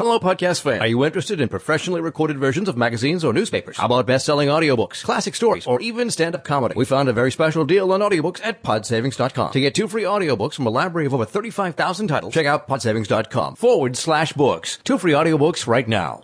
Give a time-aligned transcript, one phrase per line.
[0.00, 0.80] Hello, podcast fan.
[0.80, 3.76] Are you interested in professionally recorded versions of magazines or newspapers?
[3.76, 6.72] How about best-selling audiobooks, classic stories, or even stand-up comedy?
[6.74, 9.52] We found a very special deal on audiobooks at podsavings.com.
[9.52, 13.56] To get two free audiobooks from a library of over 35,000 titles, check out podsavings.com
[13.56, 14.78] forward slash books.
[14.84, 16.22] Two free audiobooks right now.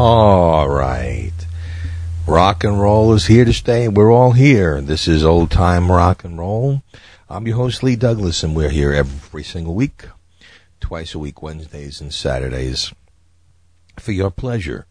[0.00, 1.32] All right.
[2.24, 3.88] Rock and roll is here to stay.
[3.88, 4.80] We're all here.
[4.80, 6.84] This is old time rock and roll.
[7.28, 10.04] I'm your host, Lee Douglas, and we're here every single week,
[10.78, 12.94] twice a week, Wednesdays and Saturdays,
[13.98, 14.86] for your pleasure.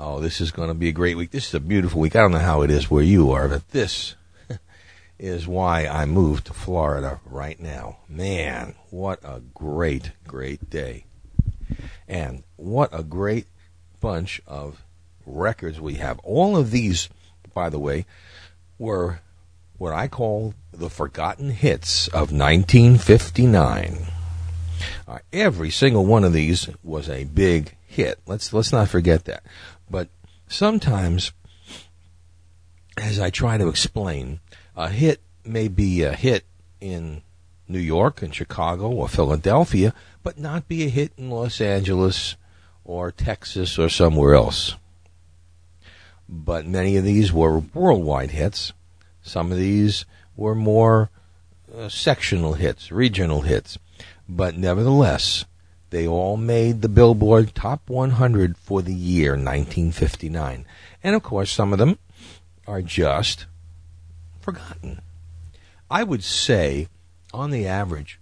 [0.00, 1.32] Oh, this is going to be a great week.
[1.32, 2.16] This is a beautiful week.
[2.16, 4.14] I don't know how it is where you are, but this
[5.18, 7.98] is why I moved to Florida right now.
[8.08, 11.04] Man, what a great, great day.
[12.08, 13.48] And what a great
[14.00, 14.82] bunch of
[15.24, 16.18] records we have.
[16.20, 17.08] All of these,
[17.54, 18.06] by the way,
[18.78, 19.20] were
[19.78, 24.06] what I call the forgotten hits of 1959.
[25.08, 28.18] Uh, every single one of these was a big hit.
[28.26, 29.42] Let's let's not forget that.
[29.90, 30.08] But
[30.48, 31.32] sometimes,
[32.96, 34.40] as I try to explain,
[34.76, 36.44] a hit may be a hit
[36.80, 37.22] in
[37.68, 42.36] New York and Chicago or Philadelphia, but not be a hit in Los Angeles
[42.86, 44.76] or Texas or somewhere else.
[46.28, 48.72] But many of these were worldwide hits.
[49.22, 50.04] Some of these
[50.36, 51.10] were more
[51.76, 53.76] uh, sectional hits, regional hits.
[54.28, 55.44] But nevertheless,
[55.90, 60.64] they all made the Billboard Top 100 for the year 1959.
[61.02, 61.98] And of course, some of them
[62.66, 63.46] are just
[64.40, 65.00] forgotten.
[65.90, 66.88] I would say,
[67.32, 68.18] on the average,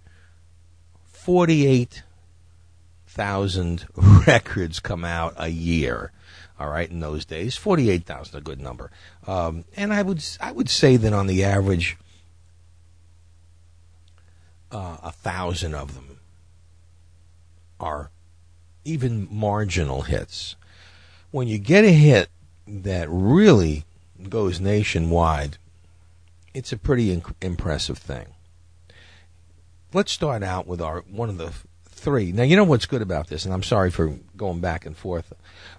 [3.15, 3.85] 48,000
[4.27, 6.11] records come out a year.
[6.59, 8.91] All right, in those days, 48,000 a good number.
[9.27, 11.97] Um, and I would I would say that on the average,
[14.71, 16.19] uh, a thousand of them
[17.79, 18.09] are
[18.85, 20.55] even marginal hits.
[21.31, 22.29] When you get a hit
[22.65, 23.83] that really
[24.29, 25.57] goes nationwide,
[26.53, 28.27] it's a pretty inc- impressive thing.
[29.93, 31.53] Let's start out with our one of the
[32.05, 32.31] three.
[32.31, 35.33] Now, you know what's good about this, and I'm sorry for going back and forth,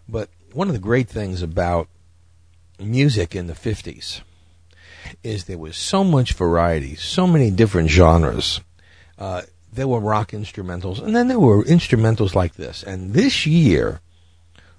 [0.08, 1.88] but one of the great things about
[2.80, 4.22] music in the 50s
[5.22, 8.60] is there was so much variety, so many different genres.
[9.16, 9.42] Uh,
[9.72, 12.82] there were rock instrumentals, and then there were instrumentals like this.
[12.82, 14.00] And this year,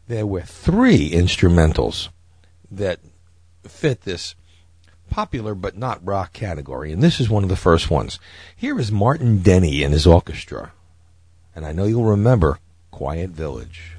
[0.09, 2.09] there were three instrumentals
[2.69, 2.99] that
[3.63, 4.35] fit this
[5.09, 6.91] popular but not rock category.
[6.91, 8.19] And this is one of the first ones.
[8.53, 10.73] Here is Martin Denny and his orchestra.
[11.57, 12.59] And I know you'll remember
[12.91, 13.97] Quiet Village.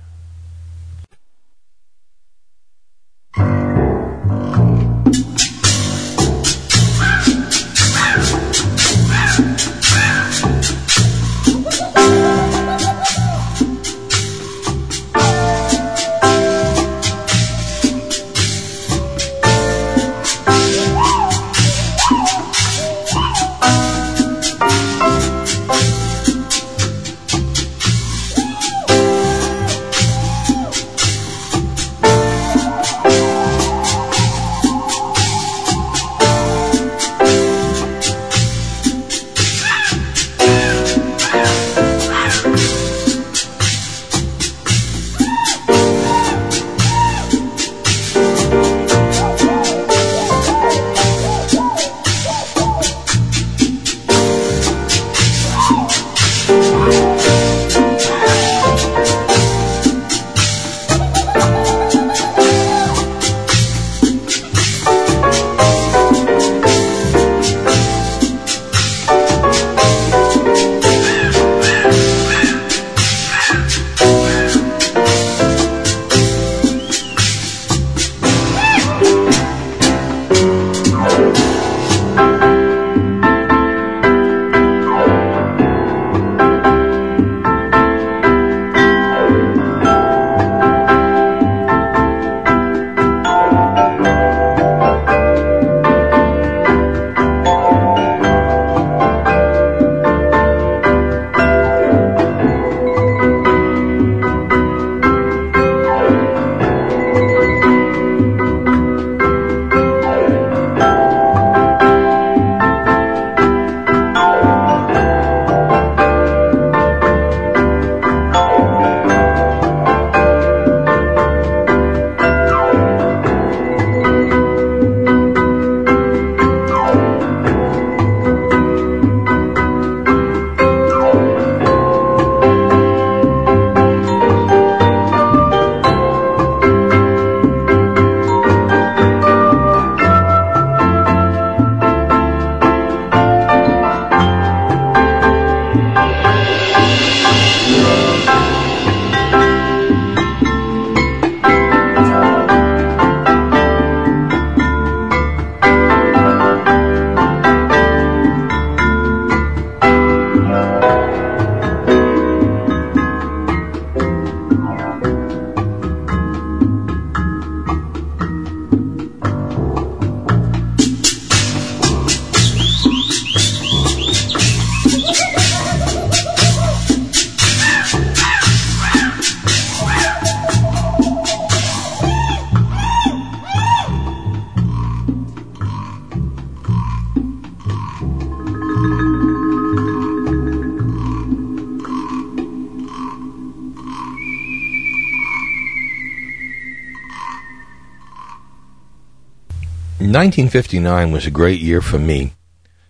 [200.19, 202.33] 1959 was a great year for me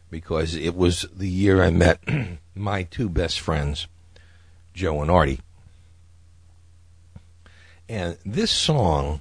[0.08, 2.00] because it was the year I met
[2.54, 3.86] my two best friends,
[4.72, 5.40] Joe and Artie.
[7.86, 9.20] And this song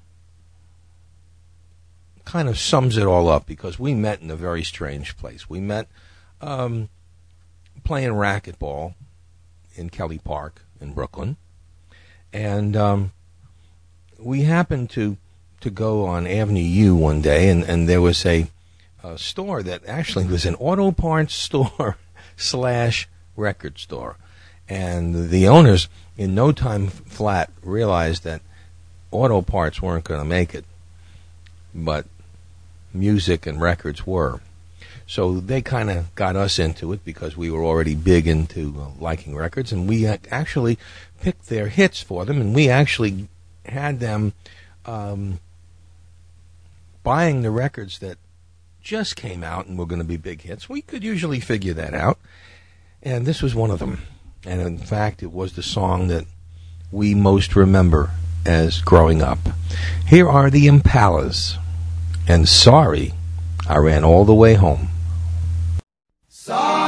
[2.23, 5.49] kind of sums it all up because we met in a very strange place.
[5.49, 5.89] We met
[6.39, 6.87] um,
[7.83, 8.93] playing racquetball
[9.75, 11.35] in Kelly Park in Brooklyn,
[12.31, 13.11] and um,
[14.17, 15.17] we happened to
[15.61, 18.47] to go on Avenue U one day, and, and there was a,
[19.03, 21.97] a store that actually was an auto parts store
[22.35, 24.17] slash record store,
[24.69, 25.87] and the owners
[26.17, 28.41] in no time flat realized that
[29.11, 30.65] auto parts weren't going to make it,
[31.73, 32.05] but
[32.93, 34.41] music and records were.
[35.09, 38.89] So they kind of got us into it because we were already big into uh,
[38.99, 40.77] liking records, and we ac- actually
[41.21, 43.29] picked their hits for them, and we actually
[43.65, 44.33] had them
[44.85, 45.39] um,
[47.07, 48.17] buying the records that
[48.81, 50.67] just came out and were going to be big hits.
[50.67, 52.19] We could usually figure that out,
[53.01, 54.01] and this was one of them.
[54.45, 56.25] And in fact, it was the song that
[56.91, 58.11] we most remember
[58.45, 59.39] as growing up.
[60.05, 61.55] Here are the Impalas,
[62.27, 63.13] and sorry,
[63.69, 64.89] I ran all the way home.
[66.27, 66.86] Sorry,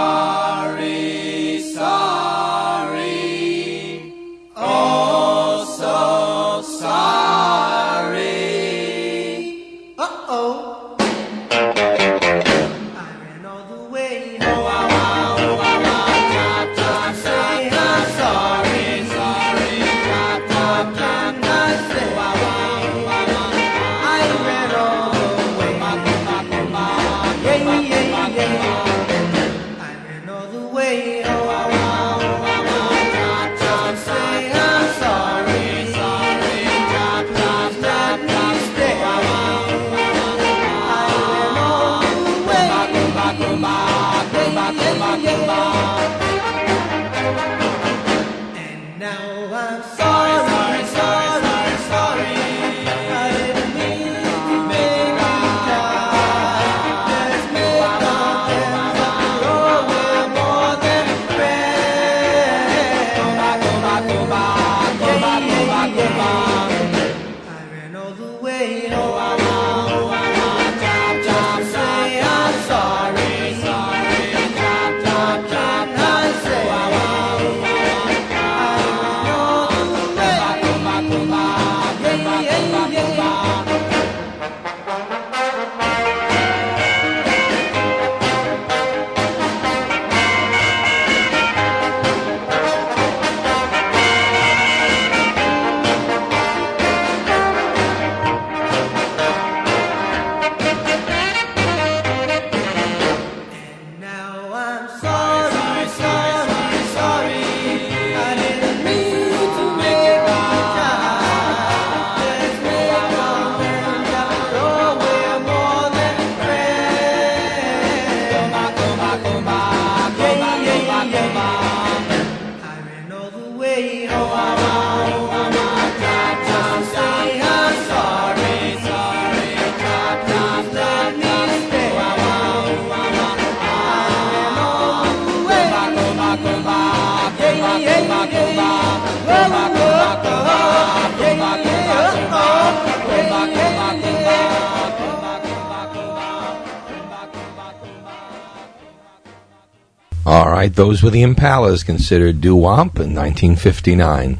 [150.59, 154.39] right, those were the Impalas considered doo wop in 1959.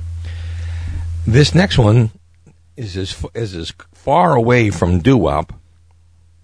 [1.26, 2.12] This next one
[2.76, 5.54] is as, is as far away from doo wop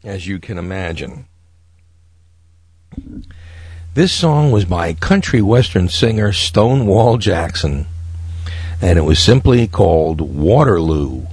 [0.04, 1.26] as you can imagine.
[3.96, 7.88] This song was by country western singer Stonewall Jackson,
[8.82, 10.22] and it was simply called.
[10.22, 11.26] Waterloo,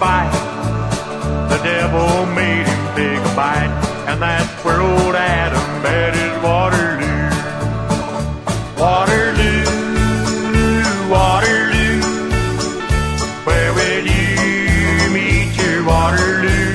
[0.00, 0.32] fight.
[1.50, 3.74] The devil made him big a bite,
[4.08, 7.28] and that's where old Adam met his Waterloo.
[8.80, 9.64] Waterloo,
[11.12, 12.00] Waterloo,
[13.44, 16.72] where will you meet your Waterloo?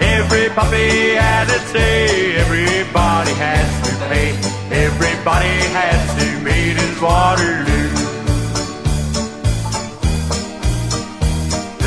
[0.00, 4.28] Every puppy has its day, everybody has to pay,
[4.72, 7.75] everybody has to meet his Waterloo.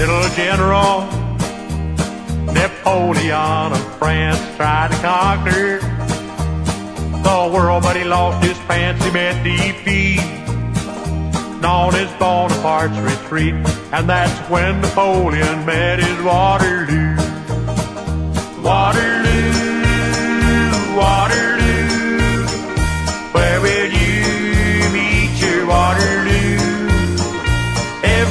[0.09, 1.01] Little General
[2.51, 5.77] Napoleon of France tried to conquer
[7.21, 8.57] the world, but he lost his.
[8.57, 10.17] He met defeat
[11.61, 13.53] known as Bonaparte's retreat,
[13.93, 17.15] and that's when Napoleon met his Waterloo.
[18.63, 19.53] Waterloo,
[20.97, 21.48] Waterloo,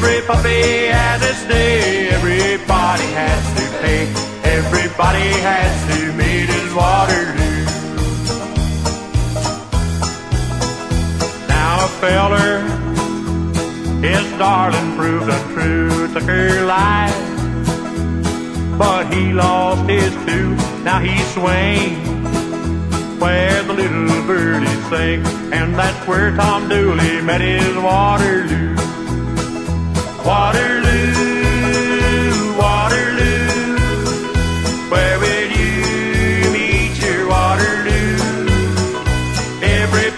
[0.09, 4.09] Every puppy has its day, everybody has to pay,
[4.43, 7.65] everybody has to meet his Waterloo.
[11.47, 12.61] Now a feller,
[14.01, 17.15] his darling proved untrue, took her life,
[18.79, 20.57] but he lost his too.
[20.85, 22.09] Now he swings
[23.21, 25.21] where the little birdies sing,
[25.53, 28.69] and that's where Tom Dooley met his Waterloo.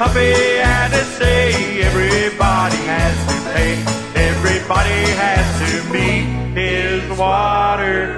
[0.01, 3.73] Puppy had to say, everybody has to pay,
[4.19, 6.25] everybody has to meet
[6.59, 8.09] his Waterloo.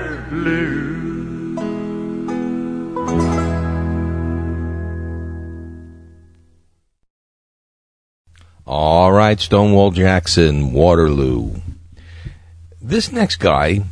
[8.64, 11.62] All right, Stonewall Jackson, Waterloo.
[12.84, 13.84] This next guy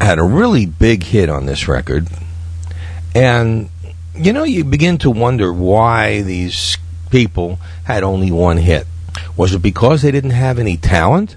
[0.00, 2.08] had a really big hit on this record.
[3.14, 3.68] And,
[4.14, 6.78] you know, you begin to wonder why these
[7.10, 8.86] people had only one hit.
[9.36, 11.36] Was it because they didn't have any talent?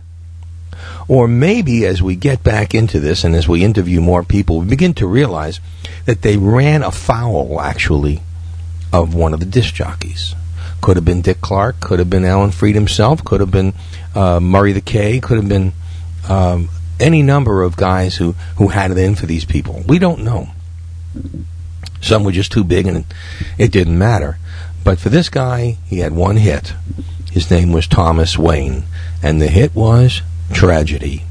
[1.10, 4.68] Or maybe as we get back into this and as we interview more people, we
[4.68, 5.60] begin to realize
[6.06, 8.22] that they ran afoul, actually,
[8.94, 10.34] of one of the disc jockeys.
[10.80, 13.74] Could have been Dick Clark, could have been Alan Freed himself, could have been
[14.16, 15.74] uh, Murray the K, could have been
[16.30, 19.84] um, any number of guys who, who had it in for these people.
[19.88, 20.50] We don't know.
[22.02, 23.06] Some were just too big and
[23.58, 24.38] it didn't matter.
[24.84, 26.74] But for this guy, he had one hit.
[27.32, 28.84] His name was Thomas Wayne,
[29.24, 31.24] and the hit was Tragedy.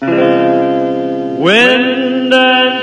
[0.00, 2.75] Wind and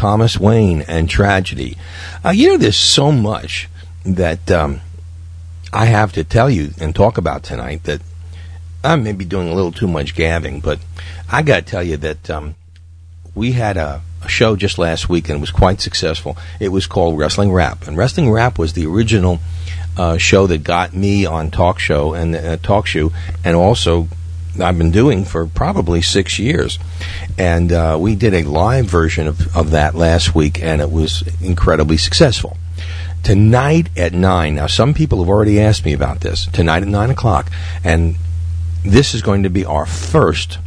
[0.00, 1.76] Thomas Wayne and Tragedy.
[2.24, 3.68] Uh, you know, there's so much
[4.06, 4.80] that um,
[5.74, 8.00] I have to tell you and talk about tonight that
[8.82, 10.78] I may be doing a little too much gabbing, but
[11.30, 12.54] I got to tell you that um,
[13.34, 16.34] we had a, a show just last week and it was quite successful.
[16.60, 19.38] It was called Wrestling Rap, and Wrestling Rap was the original
[19.98, 23.12] uh, show that got me on TalkShoe and uh, TalkShoe,
[23.44, 24.08] and also
[24.60, 26.78] I've been doing for probably six years.
[27.38, 31.22] And uh, we did a live version of, of that last week, and it was
[31.40, 32.56] incredibly successful.
[33.22, 36.46] Tonight at 9, now some people have already asked me about this.
[36.46, 37.50] Tonight at 9 o'clock,
[37.84, 38.16] and
[38.84, 40.58] this is going to be our first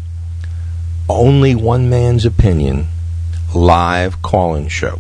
[1.10, 2.88] only one man's opinion
[3.54, 5.00] live call in show.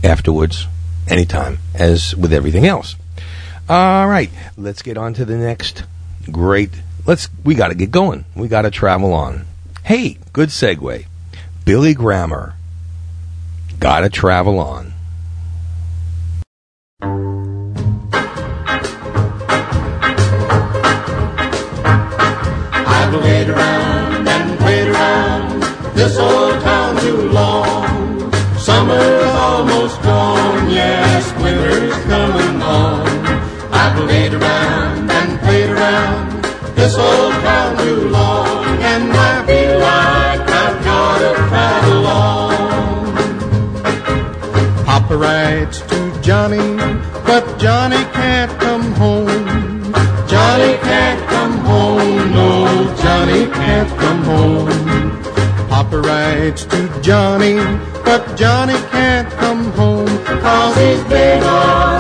[0.04, 0.68] afterwards,
[1.08, 2.96] anytime, as with everything else.
[3.68, 5.84] All right, let's get on to the next
[6.28, 6.72] great.
[7.06, 7.30] Let's.
[7.44, 8.26] We got to get going.
[8.36, 9.46] We got to travel on.
[9.84, 11.06] Hey, good segue.
[11.66, 12.56] Billy Grammer.
[13.80, 14.94] Got to travel on.
[22.90, 25.62] I've played around and played around
[25.96, 28.34] this old town too long.
[28.58, 33.08] Summer's almost gone, yes, winter's coming on.
[33.72, 34.97] I've played around
[36.78, 43.16] this old town too long, and I feel like I've got to travel on.
[44.86, 46.70] Papa writes to Johnny,
[47.26, 49.46] but Johnny can't come home.
[50.34, 52.50] Johnny can't come home, no,
[53.04, 54.70] Johnny can't come home.
[55.68, 57.56] Papa writes to Johnny,
[58.06, 60.14] but Johnny can't come home,
[60.44, 61.97] cause he's been on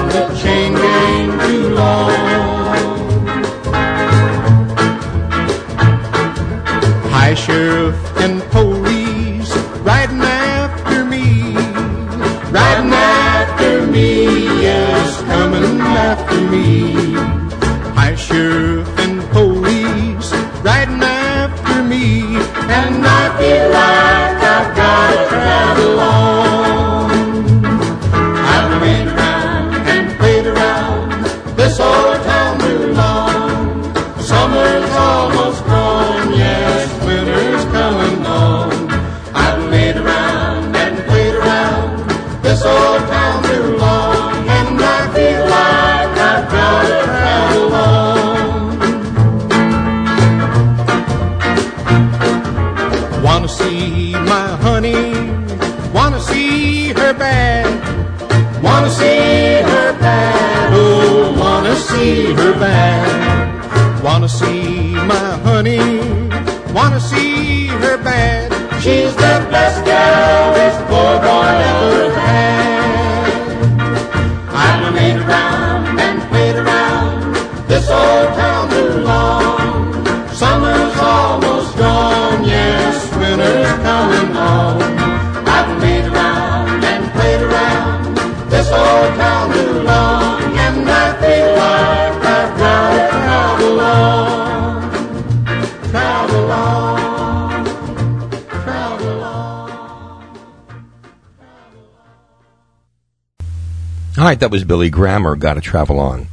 [104.39, 106.28] that was Billy Grammer, Got to Travel On.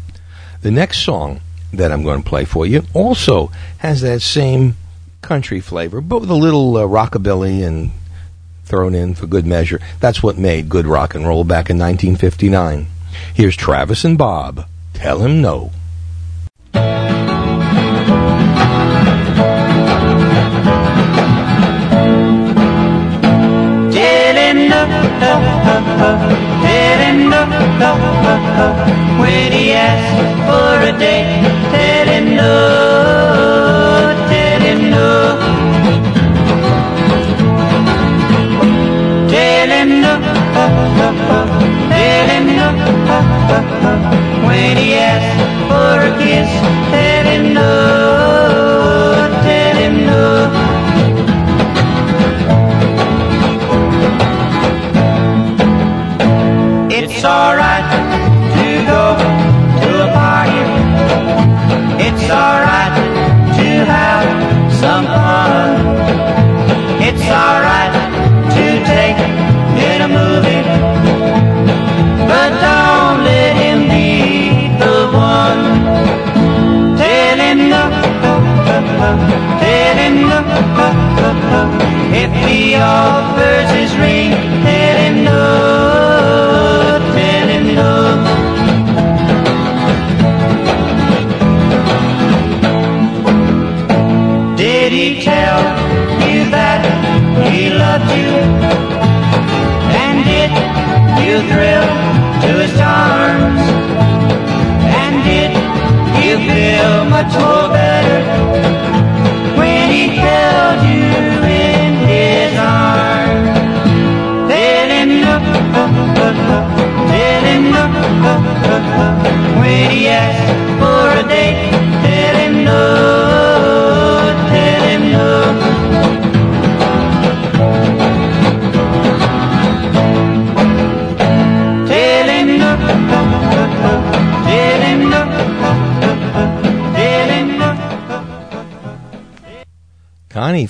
[0.62, 1.40] The next song
[1.72, 4.76] that I'm going to play for you also has that same
[5.22, 7.90] country flavor, but with a little uh, rockabilly and
[8.64, 9.80] thrown in for good measure.
[10.00, 12.86] That's what made good rock and roll back in 1959.
[13.34, 14.66] Here's Travis and Bob.
[14.94, 15.72] Tell him no.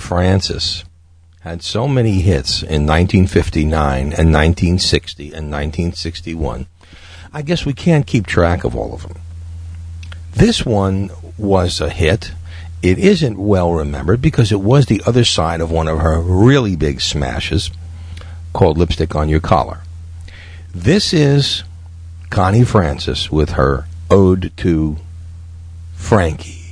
[0.04, 0.84] Francis
[1.40, 6.66] had so many hits in 1959 and 1960 and 1961.
[7.32, 9.16] I guess we can't keep track of all of them.
[10.32, 12.32] This one was a hit.
[12.82, 16.76] It isn't well remembered because it was the other side of one of her really
[16.76, 17.70] big smashes
[18.52, 19.80] called Lipstick on Your Collar.
[20.74, 21.64] This is
[22.28, 24.98] Connie Francis with her Ode to
[25.94, 26.63] Frankie.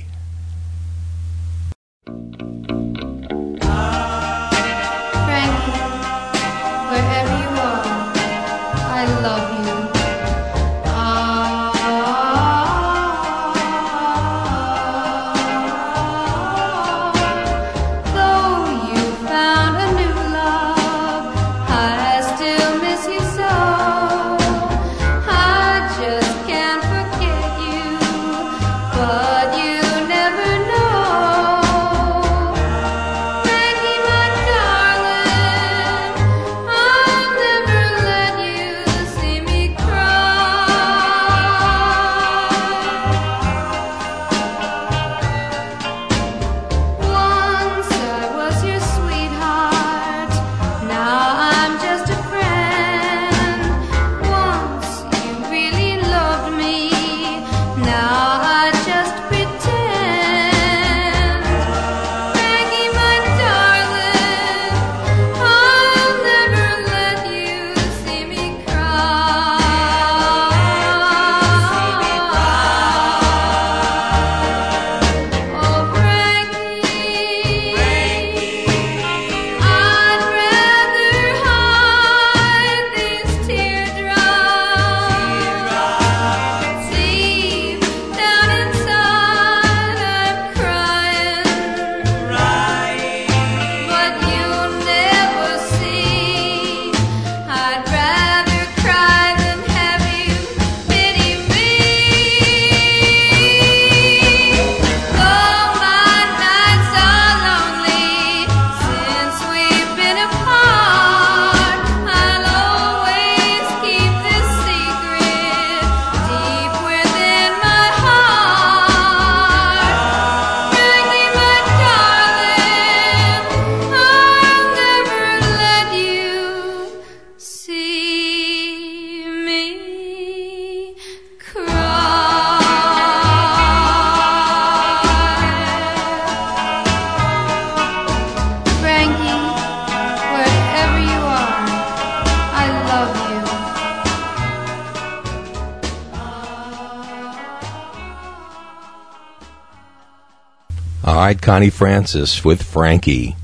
[151.43, 153.35] Connie Francis with Frankie.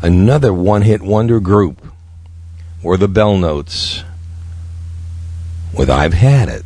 [0.00, 1.84] Another one hit wonder group
[2.84, 4.04] were the Bell Notes
[5.76, 6.65] with I've Had It.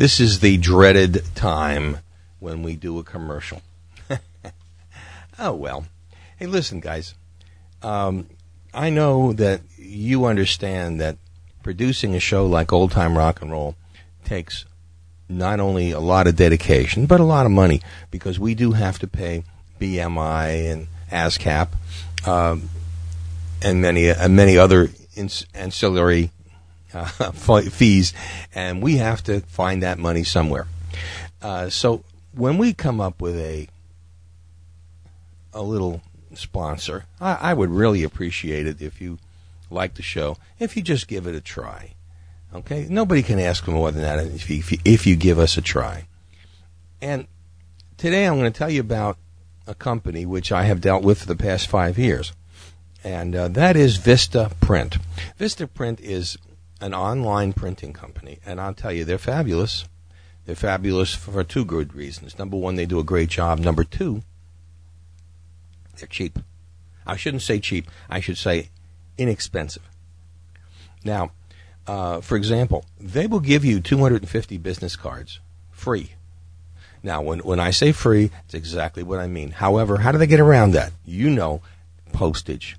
[0.00, 1.98] This is the dreaded time
[2.38, 3.60] when we do a commercial.
[5.38, 5.84] oh well.
[6.38, 7.14] Hey, listen, guys.
[7.82, 8.26] Um,
[8.72, 11.18] I know that you understand that
[11.62, 13.76] producing a show like Old Time Rock and Roll
[14.24, 14.64] takes
[15.28, 18.98] not only a lot of dedication but a lot of money because we do have
[19.00, 19.44] to pay
[19.78, 21.68] BMI and ASCAP
[22.26, 22.70] um,
[23.60, 24.88] and many and many other
[25.54, 26.30] ancillary
[26.94, 27.04] uh,
[27.62, 28.12] fees,
[28.70, 30.68] and we have to find that money somewhere.
[31.42, 33.68] Uh, so when we come up with a
[35.52, 36.00] a little
[36.34, 39.18] sponsor, I, I would really appreciate it if you
[39.68, 41.94] like the show, if you just give it a try.
[42.54, 45.40] Okay, nobody can ask for more than that if you, if you, if you give
[45.40, 46.06] us a try.
[47.02, 47.26] And
[47.96, 49.16] today I'm going to tell you about
[49.66, 52.32] a company which I have dealt with for the past five years,
[53.02, 54.98] and uh, that is Vista Print.
[55.36, 56.38] Vista Print is
[56.80, 59.86] an online printing company, and I'll tell you, they're fabulous.
[60.46, 62.38] They're fabulous for two good reasons.
[62.38, 63.58] Number one, they do a great job.
[63.58, 64.22] Number two,
[65.98, 66.38] they're cheap.
[67.06, 67.90] I shouldn't say cheap.
[68.08, 68.70] I should say
[69.18, 69.88] inexpensive.
[71.04, 71.32] Now,
[71.86, 75.40] uh, for example, they will give you 250 business cards
[75.70, 76.12] free.
[77.02, 79.52] Now, when, when I say free, it's exactly what I mean.
[79.52, 80.92] However, how do they get around that?
[81.04, 81.62] You know,
[82.12, 82.76] postage.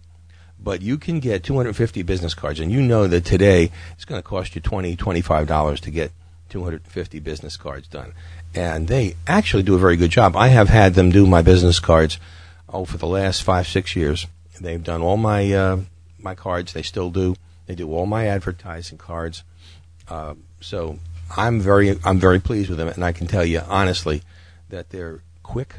[0.63, 4.27] But you can get 250 business cards, and you know that today it's going to
[4.27, 6.11] cost you 20 $25 to get
[6.49, 8.13] 250 business cards done.
[8.53, 10.35] And they actually do a very good job.
[10.35, 12.19] I have had them do my business cards,
[12.69, 14.27] oh, for the last five, six years.
[14.59, 15.79] They've done all my, uh,
[16.19, 16.73] my cards.
[16.73, 17.35] They still do.
[17.65, 19.43] They do all my advertising cards.
[20.07, 20.99] Uh, so
[21.35, 24.23] I'm very I'm very pleased with them, and I can tell you honestly
[24.69, 25.75] that they're quick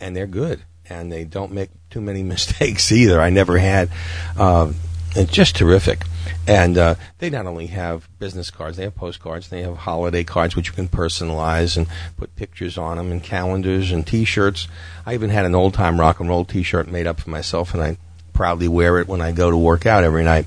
[0.00, 3.20] and they're good, and they don't make too many mistakes either.
[3.20, 3.90] I never had.
[4.36, 4.72] Uh,
[5.14, 6.04] it's just terrific.
[6.46, 10.54] And uh, they not only have business cards, they have postcards, they have holiday cards
[10.54, 14.68] which you can personalize and put pictures on them, and calendars and T-shirts.
[15.06, 17.82] I even had an old time rock and roll T-shirt made up for myself, and
[17.82, 17.96] I
[18.32, 20.46] proudly wear it when I go to work out every night.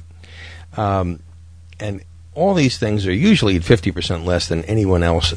[0.77, 1.19] Um,
[1.79, 5.33] and all these things are usually at 50% less than anyone else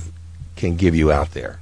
[0.56, 1.58] can give you out there.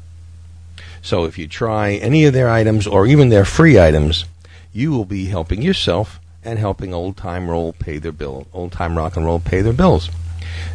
[1.03, 4.25] So if you try any of their items or even their free items,
[4.73, 8.97] you will be helping yourself and helping old time roll pay their bill, old time
[8.97, 10.09] rock and roll pay their bills.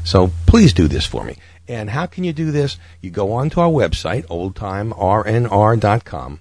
[0.03, 1.37] So please do this for me.
[1.67, 2.77] And how can you do this?
[3.01, 6.39] You go onto our website, oldtimernr.com,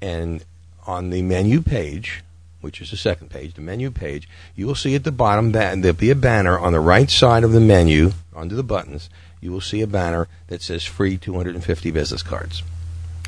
[0.00, 0.44] and
[0.86, 2.22] on the menu page,
[2.60, 5.80] which is the second page, the menu page, you will see at the bottom that
[5.82, 9.08] there'll be a banner on the right side of the menu, under the buttons,
[9.40, 12.62] you will see a banner that says free 250 business cards.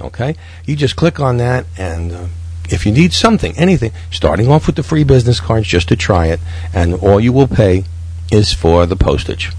[0.00, 0.36] Okay?
[0.64, 2.26] You just click on that, and uh,
[2.68, 6.26] if you need something, anything, starting off with the free business cards just to try
[6.26, 6.40] it,
[6.72, 7.84] and all you will pay
[8.30, 9.52] is for the postage.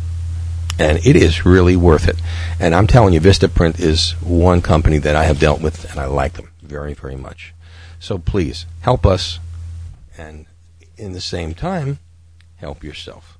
[0.77, 2.21] And it is really worth it.
[2.59, 6.05] And I'm telling you, Vistaprint is one company that I have dealt with, and I
[6.05, 7.53] like them very, very much.
[7.99, 9.39] So please help us,
[10.17, 10.45] and
[10.97, 11.99] in the same time,
[12.57, 13.37] help yourself.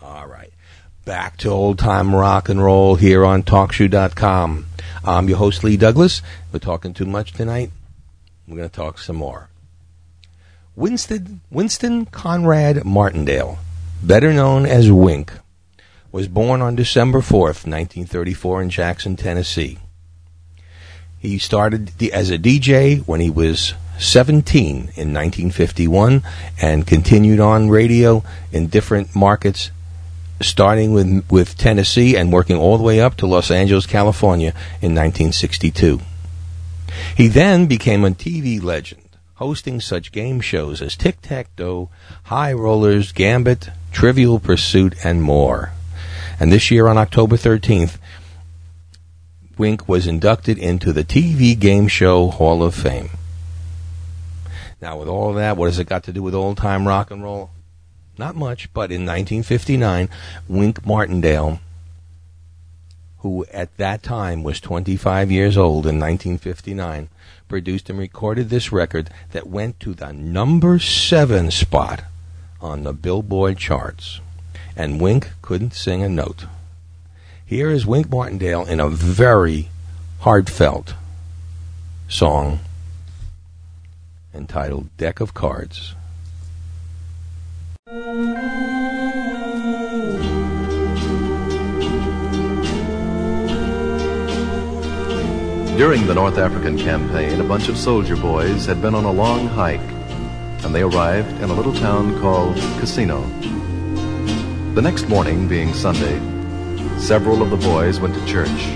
[0.00, 0.52] All right.
[1.08, 4.66] Back to old time rock and roll here on TalkShoe.com.
[5.02, 6.20] I'm your host, Lee Douglas.
[6.52, 7.70] We're talking too much tonight.
[8.46, 9.48] We're going to talk some more.
[10.76, 13.58] Winston, Winston Conrad Martindale,
[14.02, 15.32] better known as Wink,
[16.12, 19.78] was born on December 4th, 1934, in Jackson, Tennessee.
[21.18, 26.22] He started as a DJ when he was 17 in 1951
[26.60, 29.70] and continued on radio in different markets,
[30.40, 34.94] starting with, with Tennessee and working all the way up to Los Angeles, California in
[34.94, 36.00] 1962.
[37.16, 39.02] He then became a TV legend,
[39.34, 41.90] hosting such game shows as Tic Tac Toe,
[42.24, 45.72] High Rollers, Gambit, Trivial Pursuit, and more.
[46.40, 47.98] And this year on October 13th,
[49.56, 53.10] Wink was inducted into the TV Game Show Hall of Fame.
[54.80, 57.22] Now, with all that, what has it got to do with old time rock and
[57.22, 57.50] roll?
[58.18, 60.08] Not much, but in 1959,
[60.48, 61.60] Wink Martindale,
[63.18, 67.08] who at that time was 25 years old in 1959,
[67.46, 72.02] produced and recorded this record that went to the number seven spot
[72.60, 74.20] on the Billboard charts.
[74.76, 76.46] And Wink couldn't sing a note.
[77.46, 79.70] Here is Wink Martindale in a very
[80.20, 80.94] heartfelt
[82.08, 82.58] song
[84.34, 85.94] entitled Deck of Cards.
[87.90, 88.04] During
[96.06, 99.80] the North African campaign, a bunch of soldier boys had been on a long hike,
[99.80, 103.22] and they arrived in a little town called Casino.
[104.74, 106.18] The next morning, being Sunday,
[106.98, 108.68] several of the boys went to church.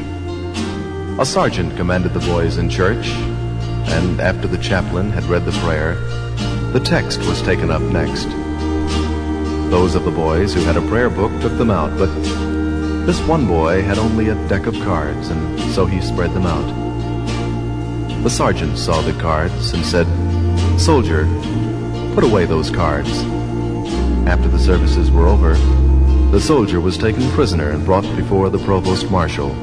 [1.20, 5.96] A sergeant commanded the boys in church, and after the chaplain had read the prayer,
[6.72, 8.41] the text was taken up next.
[9.72, 12.14] Those of the boys who had a prayer book took them out, but
[13.06, 16.68] this one boy had only a deck of cards, and so he spread them out.
[18.22, 20.06] The sergeant saw the cards and said,
[20.78, 21.24] Soldier,
[22.14, 23.22] put away those cards.
[24.28, 25.54] After the services were over,
[26.30, 29.54] the soldier was taken prisoner and brought before the provost marshal.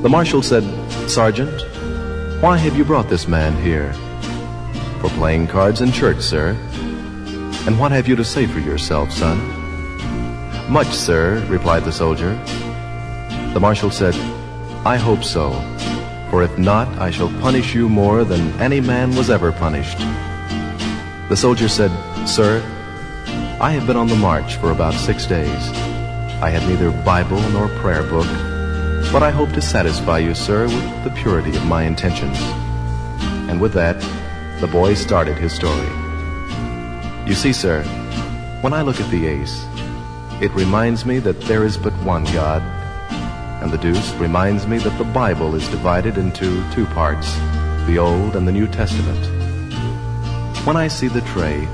[0.00, 0.64] The marshal said,
[1.06, 1.60] Sergeant,
[2.42, 3.92] why have you brought this man here?
[5.02, 6.56] For playing cards in church, sir.
[7.68, 9.36] And what have you to say for yourself, son?
[10.72, 12.34] Much, sir, replied the soldier.
[13.52, 14.14] The marshal said,
[14.86, 15.50] I hope so,
[16.30, 19.98] for if not, I shall punish you more than any man was ever punished.
[21.28, 21.90] The soldier said,
[22.26, 22.62] Sir,
[23.60, 25.68] I have been on the march for about six days.
[26.40, 28.28] I had neither Bible nor prayer book,
[29.12, 32.38] but I hope to satisfy you, sir, with the purity of my intentions.
[33.50, 34.00] And with that,
[34.62, 35.97] the boy started his story.
[37.28, 37.82] You see, sir,
[38.62, 39.66] when I look at the ace,
[40.40, 42.62] it reminds me that there is but one God,
[43.62, 47.36] and the deuce reminds me that the Bible is divided into two parts,
[47.86, 49.22] the Old and the New Testament.
[50.66, 51.68] When I see the tray,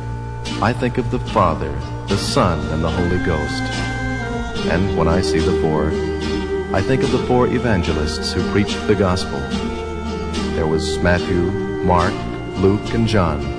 [0.60, 1.70] I think of the Father,
[2.08, 3.62] the Son, and the Holy Ghost.
[4.72, 5.86] And when I see the four,
[6.76, 9.38] I think of the four evangelists who preached the gospel.
[10.56, 11.42] There was Matthew,
[11.84, 12.12] Mark,
[12.56, 13.53] Luke, and John.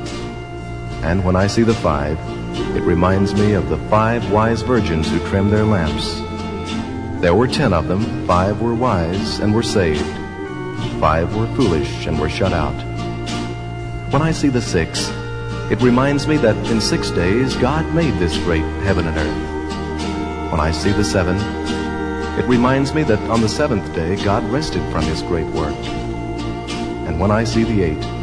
[1.06, 2.18] And when I see the five,
[2.76, 6.16] it reminds me of the five wise virgins who trimmed their lamps.
[7.22, 10.04] There were ten of them, five were wise and were saved,
[11.00, 12.74] five were foolish and were shut out.
[14.12, 15.08] When I see the six,
[15.70, 20.52] it reminds me that in six days God made this great heaven and earth.
[20.52, 21.38] When I see the seven,
[22.40, 25.76] it reminds me that on the seventh day God rested from his great work.
[27.08, 28.15] And when I see the eight,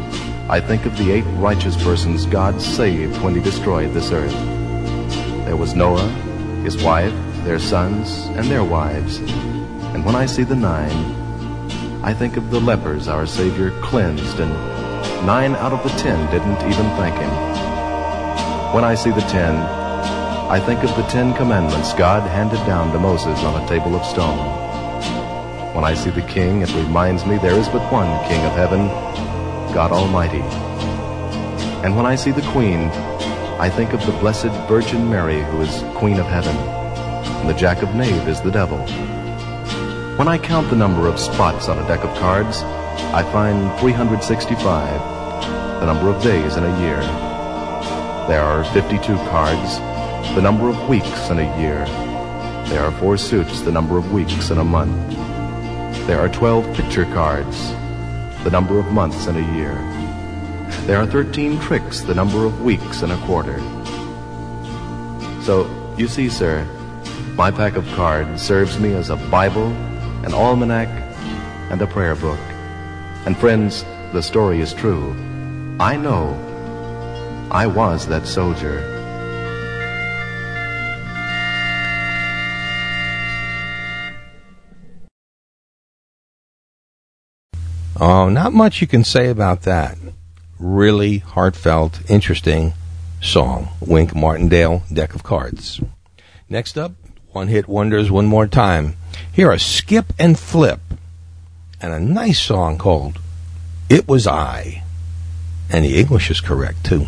[0.49, 4.33] I think of the eight righteous persons God saved when he destroyed this earth.
[5.45, 6.09] There was Noah,
[6.63, 7.13] his wife,
[7.43, 9.19] their sons, and their wives.
[9.93, 10.91] And when I see the nine,
[12.03, 14.51] I think of the lepers our Savior cleansed, and
[15.25, 17.29] nine out of the ten didn't even thank him.
[18.73, 22.99] When I see the ten, I think of the Ten Commandments God handed down to
[22.99, 24.37] Moses on a table of stone.
[25.73, 28.89] When I see the King, it reminds me there is but one King of heaven,
[29.73, 30.41] God Almighty.
[31.83, 32.89] And when I see the Queen,
[33.59, 37.81] I think of the Blessed Virgin Mary, who is Queen of heaven, and the Jack
[37.81, 38.77] of Knave is the devil.
[40.17, 42.61] When I count the number of spots on a deck of cards,
[43.13, 44.59] I find 365,
[45.79, 46.99] the number of days in a year.
[48.27, 49.79] There are 52 cards,
[50.35, 51.83] the number of weeks in a year.
[52.69, 55.17] There are four suits, the number of weeks in a month.
[56.05, 57.73] There are 12 picture cards,
[58.43, 59.75] the number of months in a year.
[60.85, 63.59] There are 13 tricks, the number of weeks in a quarter.
[65.41, 66.65] So, you see, sir,
[67.35, 69.67] my pack of cards serves me as a Bible,
[70.25, 70.89] an almanac,
[71.71, 72.39] and a prayer book.
[73.25, 75.15] And friends, the story is true.
[75.79, 76.37] I know.
[77.49, 78.92] I was that soldier.
[87.99, 89.97] Oh, not much you can say about that.
[90.59, 92.73] Really heartfelt, interesting
[93.21, 93.69] song.
[93.79, 95.79] Wink Martindale, Deck of Cards.
[96.49, 96.93] Next up,
[97.31, 98.95] One Hit Wonders one more time.
[99.31, 100.79] Here are Skip and Flip
[101.81, 103.19] and a nice song called
[103.89, 104.83] It Was I.
[105.69, 107.07] And the English is correct, too.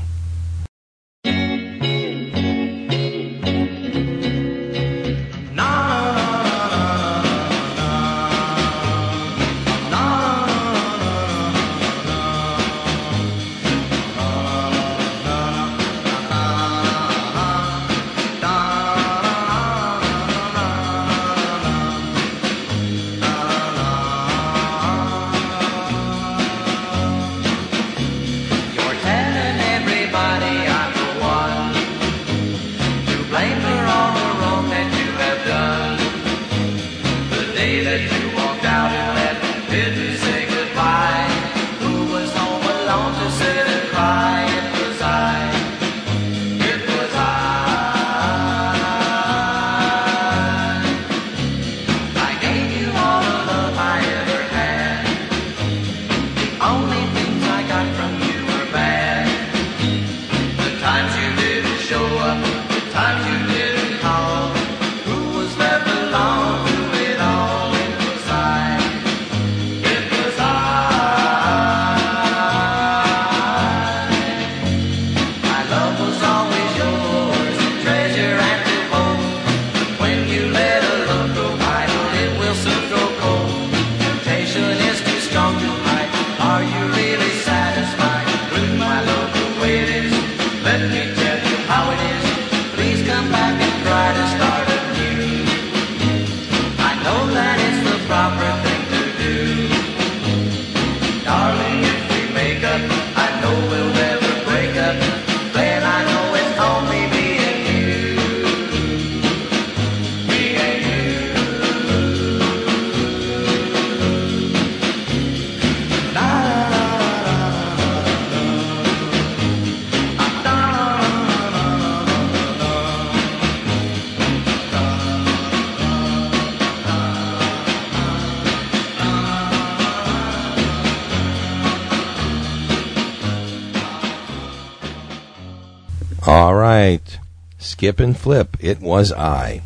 [137.75, 138.55] Skip and flip.
[138.61, 139.61] It was I.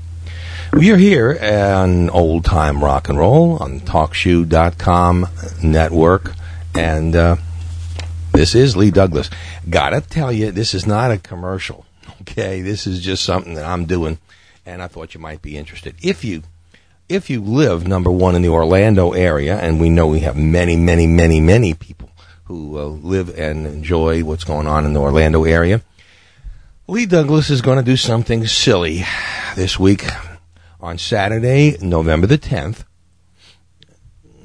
[0.74, 5.28] We are here on Old Time Rock and Roll on TalkShoe.com
[5.62, 6.34] network.
[6.74, 7.36] And uh,
[8.32, 9.30] this is Lee Douglas.
[9.70, 11.86] Gotta tell you, this is not a commercial.
[12.22, 14.18] Okay, this is just something that I'm doing,
[14.66, 15.96] and I thought you might be interested.
[16.02, 16.44] If you
[17.08, 20.76] if you live number one in the Orlando area, and we know we have many,
[20.76, 22.10] many, many, many people
[22.46, 25.82] who uh, live and enjoy what's going on in the Orlando area,
[26.90, 29.04] Lee Douglas is going to do something silly
[29.56, 30.08] this week
[30.82, 32.84] on Saturday, November the 10th.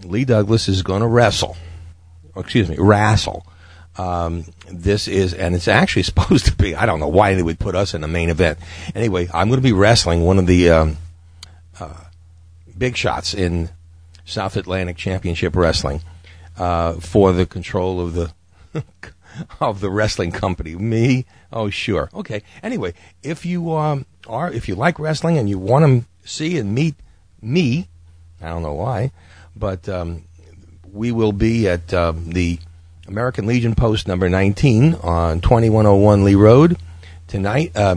[0.04, 1.56] Lee Douglas is going to wrestle,
[2.34, 3.46] or excuse me, wrestle.
[3.96, 6.74] Um, this is, and it's actually supposed to be.
[6.74, 8.58] I don't know why they would put us in the main event.
[8.94, 10.98] Anyway, I'm going to be wrestling one of the um,
[11.80, 11.94] uh,
[12.76, 13.70] big shots in
[14.26, 16.02] South Atlantic Championship Wrestling
[16.58, 18.34] uh, for the control of the
[19.60, 20.74] of the wrestling company.
[20.74, 21.24] Me?
[21.54, 22.10] Oh, sure.
[22.12, 22.42] Okay.
[22.64, 26.74] Anyway, if you um, are if you like wrestling and you want to see and
[26.74, 26.96] meet
[27.40, 27.88] me,
[28.42, 29.12] I don't know why,
[29.54, 30.24] but um,
[30.92, 32.58] we will be at um, the
[33.06, 36.76] American Legion Post number 19 on 2101 Lee Road
[37.28, 37.70] tonight.
[37.76, 37.94] Uh,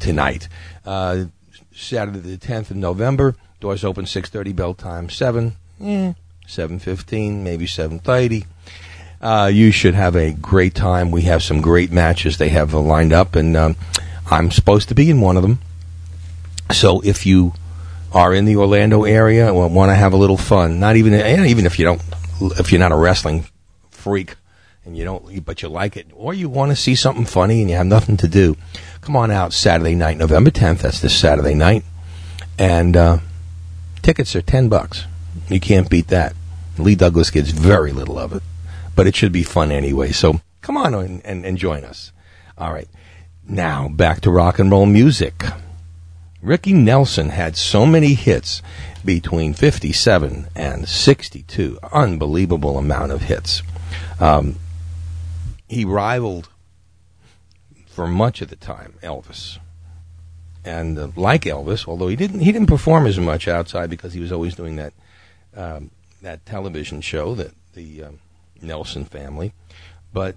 [0.00, 0.48] tonight,
[0.86, 1.24] uh,
[1.74, 3.36] Saturday the 10th of November.
[3.60, 4.56] Doors open 6:30.
[4.56, 5.56] Bell time 7.
[5.78, 6.14] Eh,
[6.48, 8.46] 7:15, maybe 7:30.
[9.22, 11.12] Uh, you should have a great time.
[11.12, 13.76] We have some great matches they have lined up, and um,
[14.28, 15.60] I'm supposed to be in one of them.
[16.72, 17.52] So if you
[18.12, 21.46] are in the Orlando area and want to have a little fun, not even and
[21.46, 22.02] even if you don't,
[22.58, 23.46] if you're not a wrestling
[23.90, 24.36] freak
[24.84, 27.70] and you don't, but you like it, or you want to see something funny and
[27.70, 28.56] you have nothing to do,
[29.00, 30.78] come on out Saturday night, November 10th.
[30.78, 31.84] That's this Saturday night,
[32.58, 33.18] and uh,
[34.02, 35.04] tickets are ten bucks.
[35.48, 36.34] You can't beat that.
[36.78, 38.42] Lee Douglas gets very little of it,
[38.94, 40.12] but it should be fun anyway.
[40.12, 42.12] So come on and, and, and join us.
[42.56, 42.88] All right,
[43.46, 45.44] now back to rock and roll music.
[46.42, 48.62] Ricky Nelson had so many hits
[49.04, 51.78] between 57 and 62.
[51.92, 53.62] Unbelievable amount of hits.
[54.18, 54.56] Um,
[55.68, 56.48] he rivaled
[57.86, 59.58] for much of the time Elvis.
[60.64, 64.20] And uh, like Elvis, although he didn't he didn't perform as much outside because he
[64.20, 64.92] was always doing that
[65.56, 65.90] um,
[66.22, 68.18] that television show that the um,
[68.62, 69.52] Nelson family.
[70.12, 70.36] But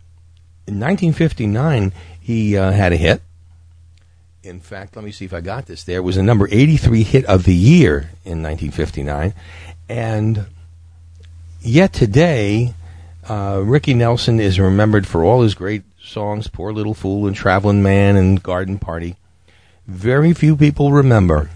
[0.67, 3.21] in 1959, he uh, had a hit.
[4.43, 5.83] In fact, let me see if I got this.
[5.83, 9.33] There was a number 83 hit of the year in 1959,
[9.89, 10.45] and
[11.61, 12.75] yet today,
[13.27, 17.81] uh, Ricky Nelson is remembered for all his great songs, "Poor Little Fool" and "Traveling
[17.81, 19.15] Man" and "Garden Party."
[19.87, 21.49] Very few people remember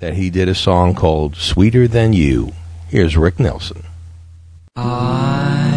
[0.00, 2.52] that he did a song called "Sweeter Than You."
[2.88, 3.84] Here's Rick Nelson.
[4.76, 5.70] I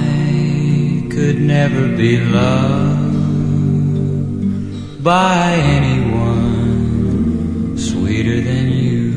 [1.12, 3.14] could never be loved
[5.04, 6.18] by anyone
[7.78, 9.14] sweeter than you,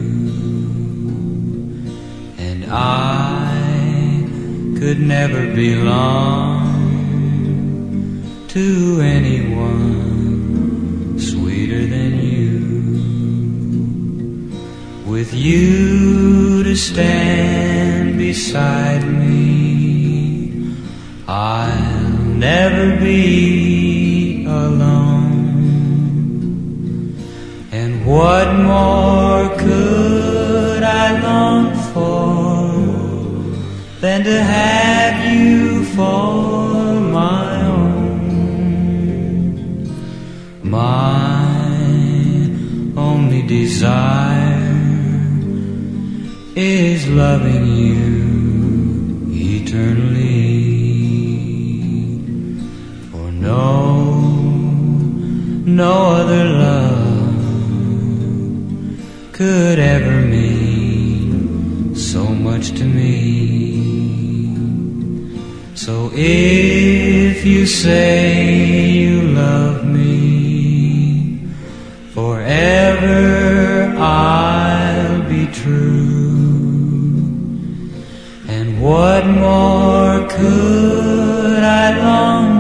[2.37, 4.29] and I
[4.79, 6.69] could never belong
[8.49, 9.99] to anyone
[11.19, 12.61] sweeter than you.
[15.11, 19.10] With you to stand beside
[21.33, 22.11] I'll
[22.49, 25.55] never be alone.
[27.71, 32.73] And what more could I long for
[34.01, 39.05] than to have you for my own?
[40.65, 41.45] My
[42.97, 44.67] only desire
[46.57, 48.09] is loving you
[49.31, 50.30] eternally.
[55.87, 57.35] No other love
[59.33, 63.17] could ever mean so much to me.
[65.75, 68.55] So if you say
[68.99, 71.47] you love me,
[72.13, 77.23] forever I'll be true.
[78.55, 82.60] And what more could I long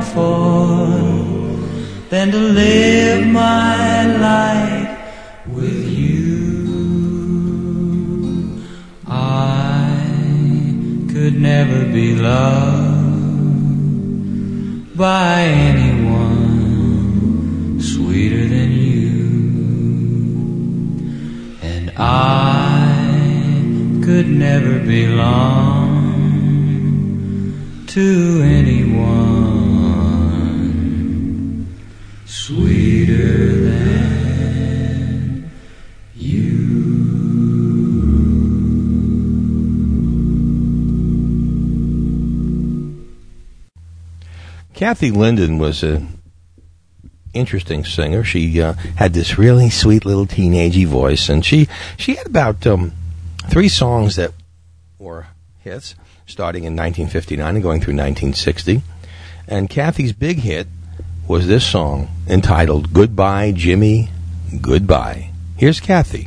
[2.20, 4.90] than to live my life
[5.46, 6.36] with you?
[9.06, 9.88] I
[11.12, 13.08] could never be loved
[14.98, 16.10] by anyone
[17.80, 19.20] sweeter than you.
[21.72, 22.84] And I
[24.04, 25.88] could never belong
[27.86, 29.59] to anyone
[32.50, 35.50] sweeter than
[36.16, 36.50] you.
[44.74, 46.08] Kathy Linden was an
[47.34, 48.24] interesting singer.
[48.24, 52.90] She uh, had this really sweet little teenagey voice, and she she had about um,
[53.48, 54.32] three songs that
[54.98, 55.28] were
[55.60, 55.94] hits,
[56.26, 58.82] starting in 1959 and going through 1960.
[59.46, 60.66] And Kathy's big hit
[61.30, 64.08] was this song entitled "Goodbye, Jimmy,
[64.60, 66.26] Goodbye." Here's Kathy.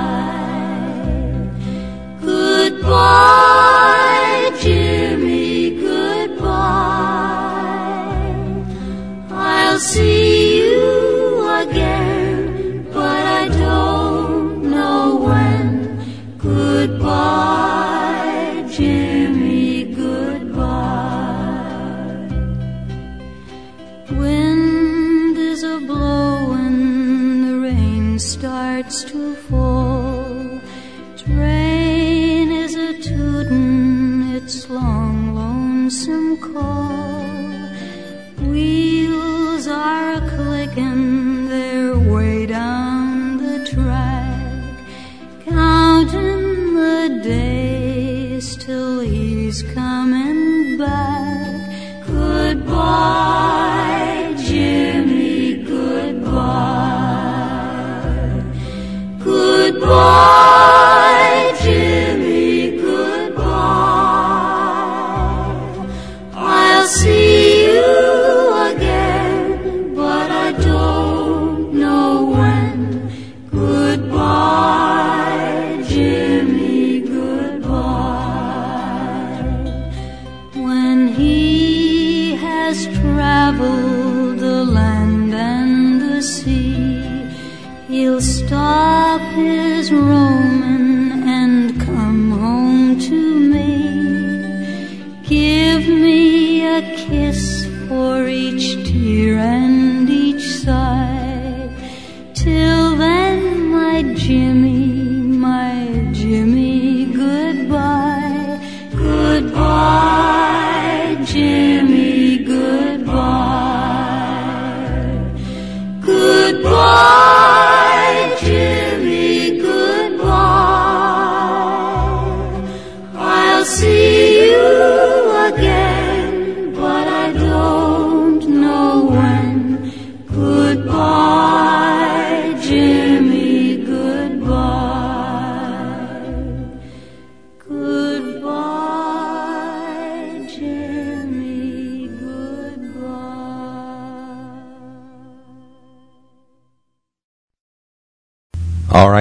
[2.23, 3.60] Goodbye,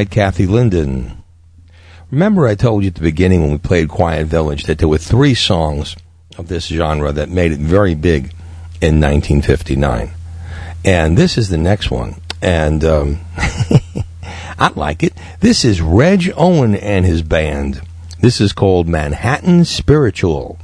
[0.04, 0.14] goodbye.
[0.14, 1.22] Kathy Linden.
[2.10, 4.98] Remember, I told you at the beginning when we played Quiet Village that there were
[4.98, 5.96] three songs
[6.36, 8.32] of this genre that made it very big
[8.80, 10.10] in 1959.
[10.84, 12.16] And this is the next one.
[12.42, 13.20] And um,
[14.58, 15.12] I like it.
[15.40, 17.82] This is Reg Owen and his band.
[18.20, 20.58] This is called Manhattan Spiritual.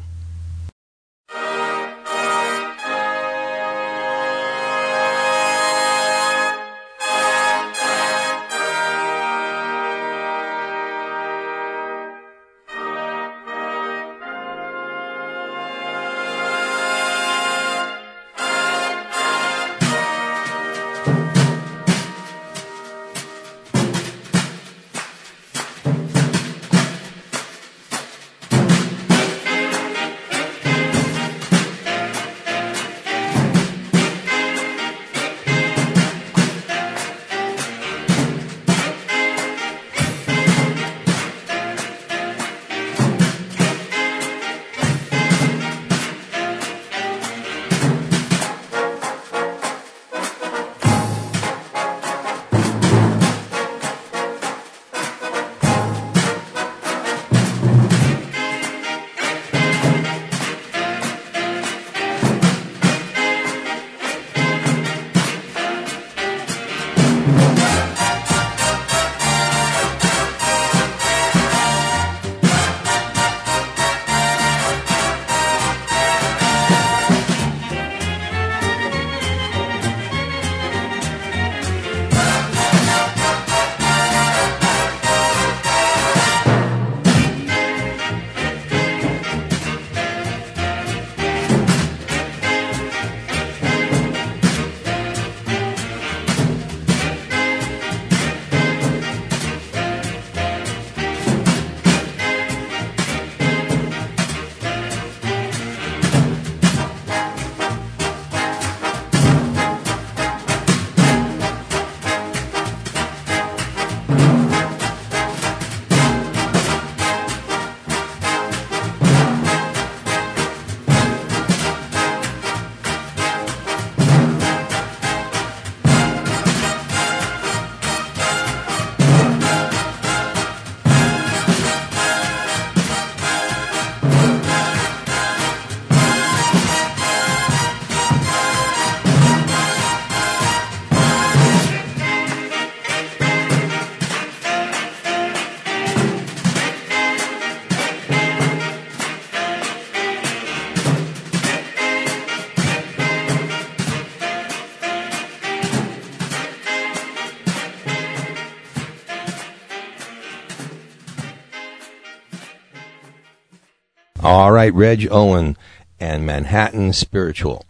[164.57, 165.55] Right, Reg Owen
[166.01, 167.67] and Manhattan Spiritual.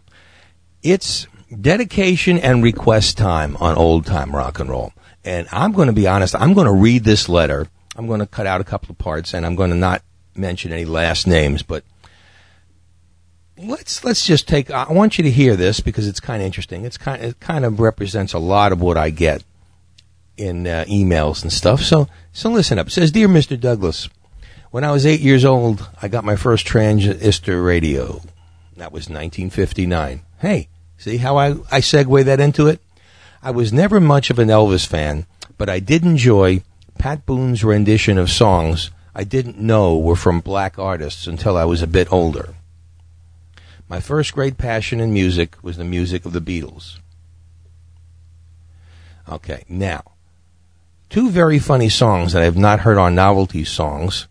[0.81, 1.27] It's
[1.61, 4.93] dedication and request time on old time rock and roll.
[5.25, 7.67] And I'm going to be honest, I'm going to read this letter.
[7.97, 10.01] I'm going to cut out a couple of parts and I'm going to not
[10.33, 11.83] mention any last names, but
[13.57, 16.85] let's let's just take I want you to hear this because it's kind of interesting.
[16.85, 19.43] It's kind it kind of represents a lot of what I get
[20.37, 21.81] in uh, emails and stuff.
[21.81, 22.87] So so listen up.
[22.87, 23.59] It says, "Dear Mr.
[23.59, 24.07] Douglas,
[24.71, 28.21] when I was 8 years old, I got my first transistor radio.
[28.75, 30.21] That was 1959.
[30.39, 32.81] Hey, see how I I segue that into it?
[33.41, 35.25] I was never much of an Elvis fan,
[35.57, 36.63] but I did enjoy
[36.97, 41.81] Pat Boone's rendition of songs I didn't know were from black artists until I was
[41.81, 42.53] a bit older.
[43.89, 46.99] My first great passion in music was the music of the Beatles.
[49.27, 50.03] Okay, now,
[51.09, 54.27] two very funny songs that I have not heard on novelty songs,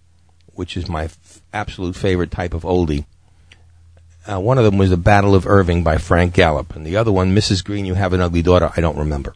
[0.57, 3.07] which is my f- absolute favorite type of oldie.
[4.27, 7.13] Uh, one of them was The Battle of Irving by Frank Gallop, and the other
[7.13, 7.65] one, Mrs.
[7.65, 9.35] Green, You Have an Ugly Daughter, I don't remember.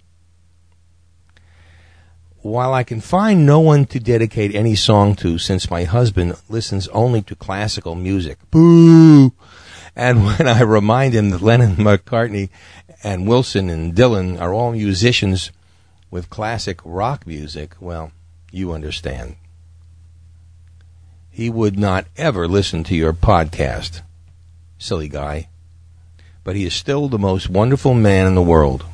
[2.43, 6.89] While I can find no one to dedicate any song to since my husband listens
[6.89, 9.33] only to classical music, boo!
[9.95, 12.49] And when I remind him that Lennon, McCartney,
[13.05, 15.53] and Wilson and Dylan are all musicians
[16.11, 18.11] with classic rock music, well,
[18.51, 19.37] you understand.
[21.31, 24.03] He would not ever listen to your podcast.
[24.79, 25.49] Silly guy.
[26.43, 28.85] But he is still the most wonderful man in the world.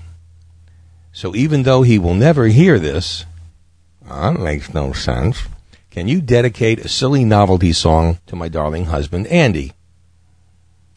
[1.12, 3.24] So even though he will never hear this,
[4.08, 5.42] ah, that makes no sense.
[5.90, 9.72] Can you dedicate a silly novelty song to my darling husband, Andy?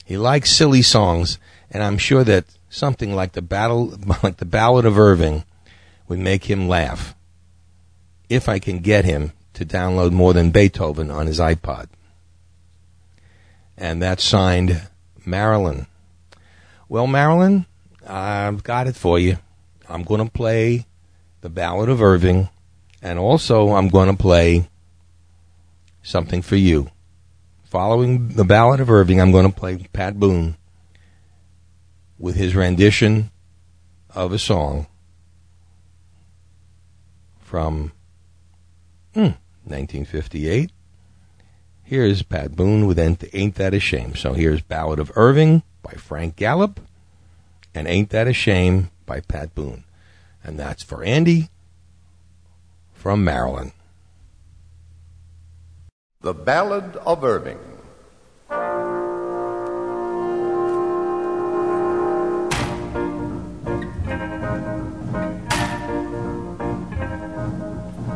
[0.04, 1.40] He likes silly songs,
[1.72, 5.46] and I'm sure that something like the battle, like the Ballad of Irving,
[6.10, 7.16] would make him laugh.
[8.28, 11.88] If I can get him to download more than Beethoven on his iPod.
[13.78, 14.82] And that's signed
[15.26, 15.88] Marilyn.
[16.88, 17.66] Well, Marilyn,
[18.06, 19.38] I've got it for you.
[19.88, 20.86] I'm going to play
[21.42, 22.50] the Ballad of Irving,
[23.02, 24.68] and also I'm going to play
[26.02, 26.90] something for you.
[27.64, 30.58] Following the Ballad of Irving, I'm going to play Pat Boone
[32.18, 33.32] with his rendition
[34.10, 34.88] of a song
[37.40, 37.92] from
[39.14, 39.34] hmm,
[39.66, 40.72] 1958.
[41.84, 44.16] Here's Pat Boone with Ain't That a Shame.
[44.16, 46.80] So here's Ballad of Irving by Frank Gallop
[47.74, 49.84] and Ain't That a Shame by Pat Boone.
[50.44, 51.50] And that's for Andy
[52.94, 53.72] from Maryland.
[56.22, 57.60] The Ballad of Irving.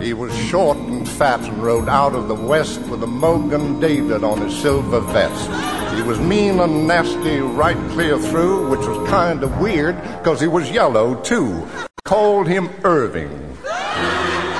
[0.04, 4.22] He was short and fat and rode out of the west with a Mogen David
[4.22, 5.50] on his silver vest.
[5.96, 10.48] He was mean and nasty right clear through, which was kind of weird because he
[10.48, 11.66] was yellow too.
[12.04, 13.30] Called him Irving.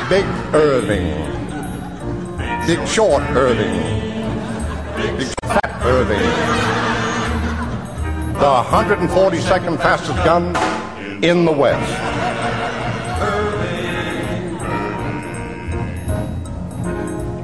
[0.08, 0.24] Big
[0.54, 1.12] Irving.
[2.66, 3.74] Big Short Irving.
[5.18, 6.20] Big Fat Irving.
[8.40, 10.56] The 142nd fastest gun
[11.22, 12.13] in the West.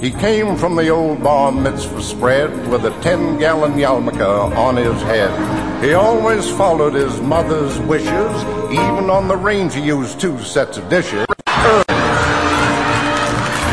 [0.01, 5.01] He came from the old bar mitzvah spread with a 10 gallon yarmulke on his
[5.01, 5.83] head.
[5.83, 10.87] He always followed his mother's wishes, even on the range he used two sets of
[10.89, 11.25] dishes.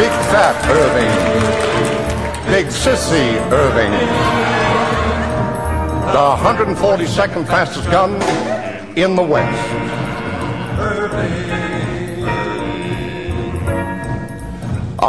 [0.02, 1.14] Big fat Irving.
[2.50, 3.92] Big sissy Irving.
[6.10, 8.14] The 142nd fastest gun
[8.98, 9.86] in the West.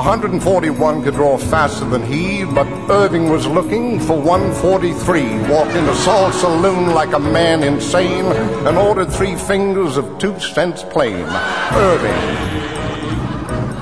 [0.07, 5.49] 141 could draw faster than he, but Irving was looking for 143.
[5.49, 8.23] Walked into Saul's saloon like a man insane
[8.65, 11.25] and ordered three fingers of two cents plain.
[11.73, 12.15] Irving.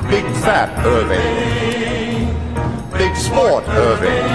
[0.09, 1.21] Big fat Irving.
[2.97, 4.25] Big sport Irving.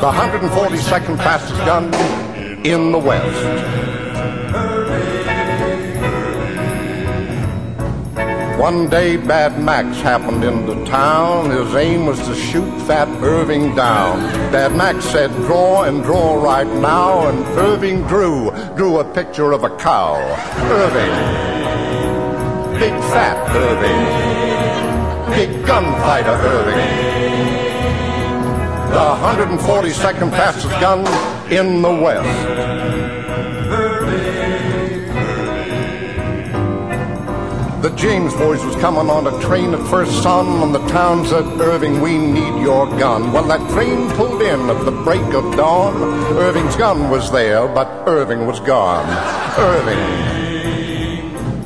[0.00, 1.94] The 142nd fastest gun
[2.66, 3.77] in the West.
[8.58, 11.50] One day, Bad Max happened in the town.
[11.50, 14.18] His aim was to shoot Fat Irving down.
[14.50, 17.28] Bad Max said, draw and draw right now.
[17.28, 20.16] And Irving drew, drew a picture of a cow.
[20.72, 21.14] Irving.
[22.80, 25.36] Big Fat Irving.
[25.36, 27.08] Big gunfighter Irving.
[28.90, 29.06] The
[29.62, 31.06] 142nd fastest gun
[31.52, 32.77] in the West.
[37.98, 42.00] James boys was coming on a train at first sun, and the town said, Irving,
[42.00, 43.32] we need your gun.
[43.32, 46.00] Well, that train pulled in at the break of dawn.
[46.36, 49.04] Irving's gun was there, but Irving was gone.
[49.58, 49.98] Irving.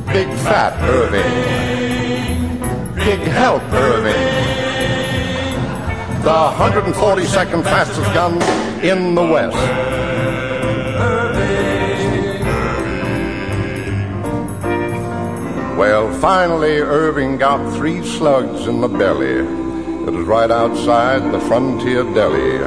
[0.07, 1.22] Big fat Irving.
[2.95, 4.12] Big help Irving.
[6.22, 8.41] The 142nd fastest gun
[8.83, 9.82] in the West.
[15.76, 19.38] Well, finally, Irving got three slugs in the belly.
[19.38, 22.58] It was right outside the frontier deli.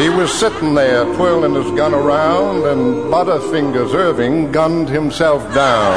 [0.00, 5.96] He was sitting there twirling his gun around, and Butterfingers Irving gunned himself down.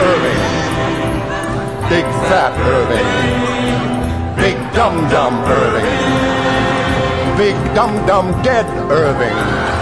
[0.00, 0.42] Irving.
[1.88, 3.06] Big fat Irving.
[4.36, 7.36] Big dum dum Irving.
[7.38, 9.75] Big dum dum dead Irving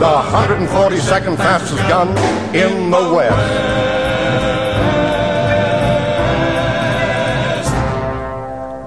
[0.00, 2.08] the 142nd fastest gun
[2.56, 3.36] in the West.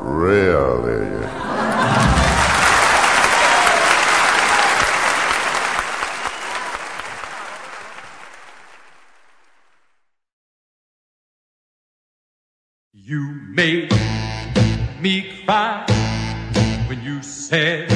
[0.01, 1.03] Really?
[12.91, 13.91] You made
[14.99, 15.86] me cry
[16.88, 17.92] when you said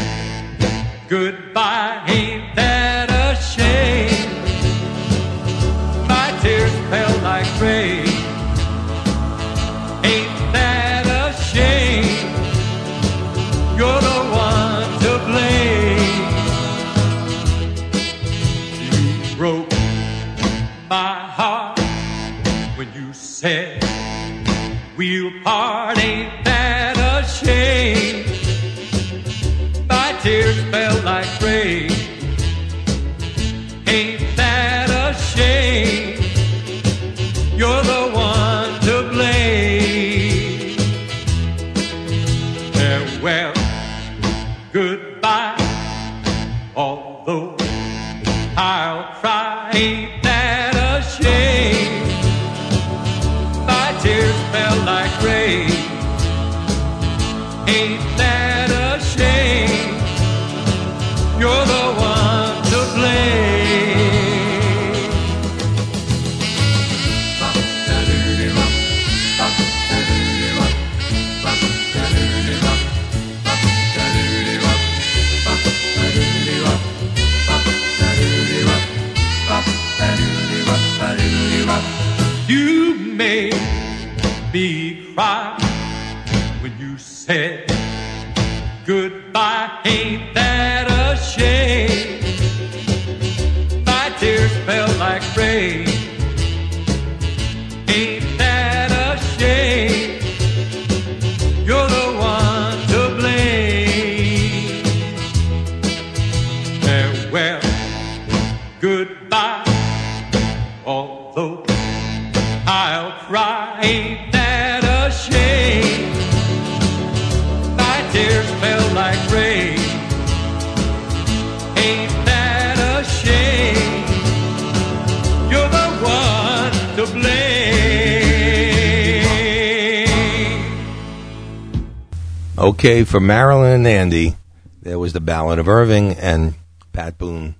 [132.60, 134.36] Okay, for Marilyn and Andy,
[134.82, 136.56] there was the Ballad of Irving and
[136.92, 137.54] Pat Boone.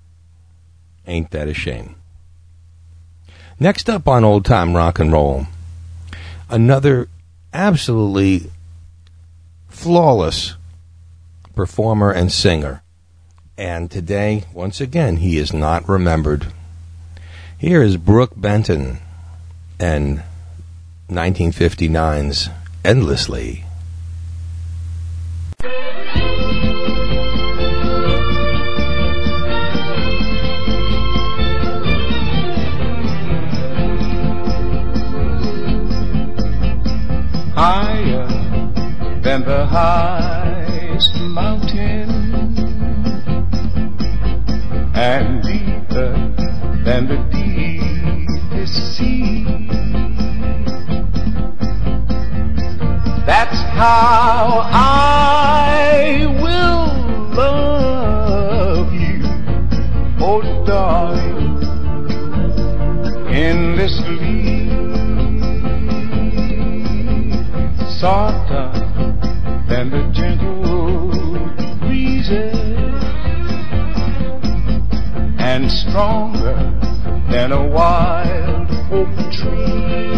[1.06, 1.94] Ain't that a shame?
[3.60, 5.46] Next up on Old Time Rock and Roll,
[6.50, 7.10] another
[7.54, 8.50] absolutely
[9.70, 10.56] flawless
[11.56, 12.82] performer and singer.
[13.56, 16.48] And today, once again, he is not remembered.
[17.60, 18.98] Here is Brook Benton
[19.80, 20.24] and
[21.08, 22.50] 1959's
[22.84, 23.67] Endlessly.
[39.28, 42.10] Than the highest mountain
[44.96, 46.14] and deeper
[46.86, 49.44] than the deepest sea.
[53.26, 56.88] That's how I will
[57.36, 59.20] love you,
[60.22, 61.60] oh darling,
[63.28, 64.38] endlessly.
[68.00, 68.47] softer
[75.98, 76.58] stronger
[77.32, 80.14] than a wild oak tree.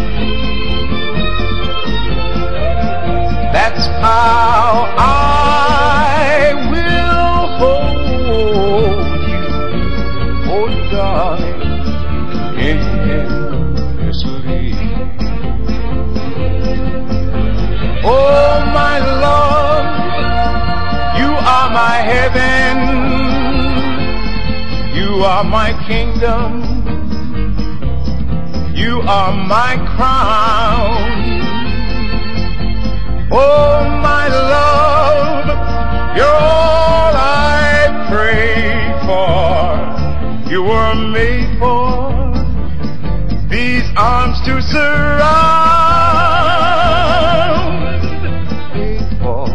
[3.54, 7.96] That's how I will hold
[9.32, 9.46] you,
[10.52, 11.62] oh darling,
[12.68, 13.56] endlessly.
[18.04, 19.88] Oh my love,
[21.18, 23.09] you are my heaven,
[25.10, 26.62] you are my kingdom,
[28.74, 31.00] you are my crown.
[33.32, 35.46] Oh, my love,
[36.16, 40.48] you're all I pray for.
[40.48, 42.12] You were made for
[43.50, 45.40] these arms to surround.
[48.72, 49.48] Faithful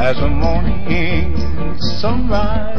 [0.00, 1.36] as a morning
[2.00, 2.73] sunrise,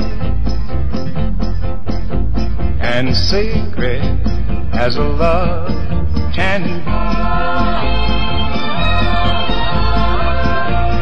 [2.98, 4.02] and sacred
[4.72, 5.68] as a love
[6.34, 6.70] can be.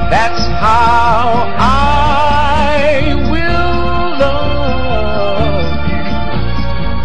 [0.09, 6.05] That's how I will love you,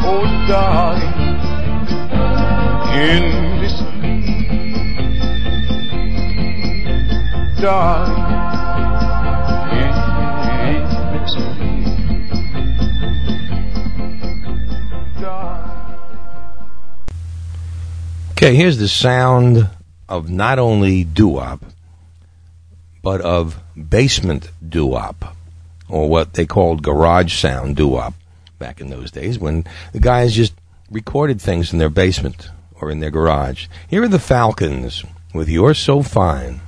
[0.08, 1.36] oh darling,
[2.96, 4.24] endlessly,
[7.60, 8.07] darling,
[18.48, 19.68] Okay, here's the sound
[20.08, 21.60] of not only doo-wop,
[23.02, 25.36] but of basement doo-wop,
[25.86, 28.14] or what they called garage sound doo-wop
[28.58, 30.54] back in those days when the guys just
[30.90, 32.48] recorded things in their basement
[32.80, 33.66] or in their garage.
[33.86, 36.62] Here are the Falcons with You're So Fine.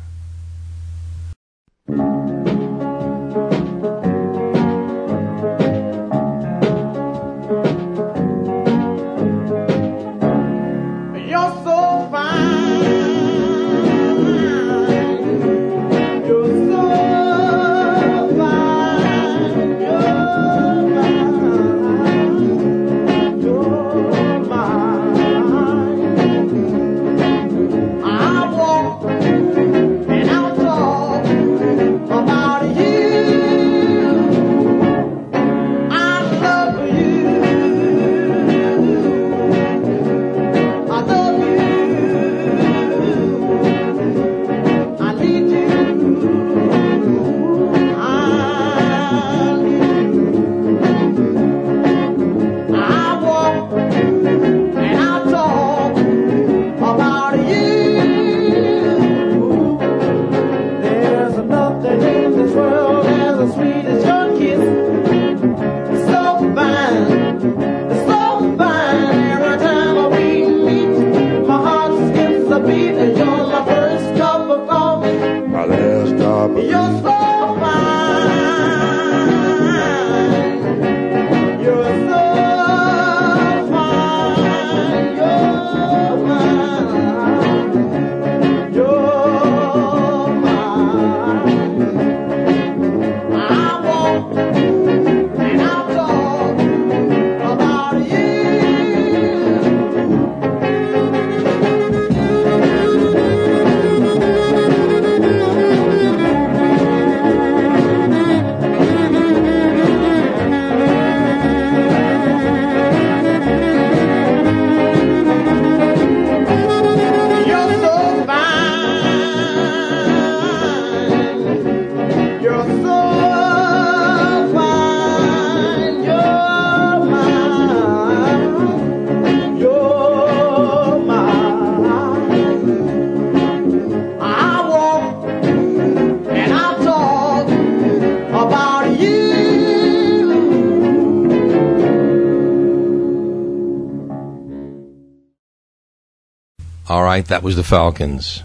[147.27, 148.43] That was the Falcons.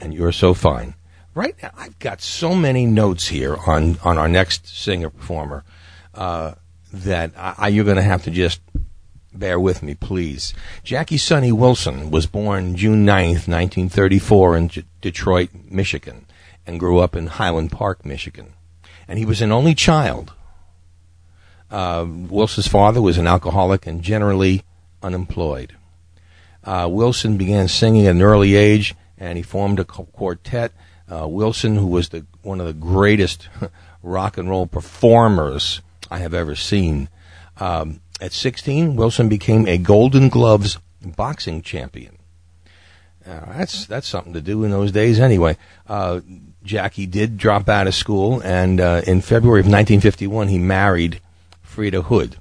[0.00, 0.94] And you're so fine.
[1.34, 5.64] Right now, I've got so many notes here on, on our next singer performer
[6.14, 6.54] uh,
[6.92, 8.60] that I, you're going to have to just
[9.32, 10.52] bear with me, please.
[10.84, 16.26] Jackie Sonny Wilson was born June 9th, 1934, in J- Detroit, Michigan,
[16.66, 18.52] and grew up in Highland Park, Michigan.
[19.08, 20.32] And he was an only child.
[21.70, 24.64] Uh, Wilson's father was an alcoholic and generally
[25.02, 25.76] unemployed.
[26.64, 30.72] Uh, Wilson began singing at an early age, and he formed a quartet.
[31.10, 33.48] Uh, Wilson, who was the one of the greatest
[34.02, 37.08] rock and roll performers I have ever seen,
[37.58, 42.18] um, At 16, Wilson became a Golden Gloves boxing champion.
[43.26, 45.56] Uh, that's that's something to do in those days, anyway.
[45.88, 46.20] Uh,
[46.64, 51.20] Jackie did drop out of school, and uh, in February of 1951, he married
[51.64, 52.36] Freda Hood.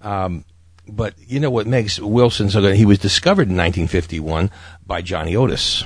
[0.00, 0.44] Um,
[0.88, 2.76] but you know what makes Wilson so good?
[2.76, 4.50] He was discovered in 1951
[4.86, 5.84] by Johnny Otis,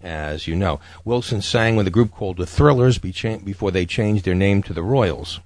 [0.00, 0.80] as you know.
[1.04, 4.82] Wilson sang with a group called the Thrillers before they changed their name to the
[4.82, 5.40] Royals.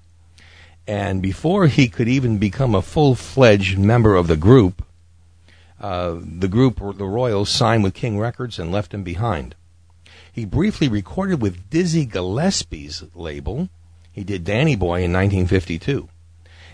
[0.86, 4.84] And before he could even become a full fledged member of the group,
[5.80, 9.54] uh, the group, the Royals, signed with King Records and left him behind.
[10.32, 13.68] He briefly recorded with Dizzy Gillespie's label.
[14.12, 16.08] He did Danny Boy in 1952.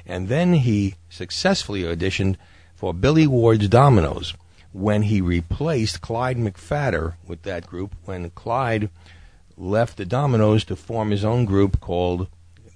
[0.06, 2.36] And then he successfully auditioned
[2.74, 4.34] for Billy Ward's Dominoes
[4.72, 8.90] when he replaced Clyde McPhatter with that group when Clyde
[9.56, 12.28] left the Dominoes to form his own group called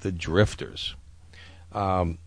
[0.03, 0.95] the Drifters.
[1.73, 2.19] Um,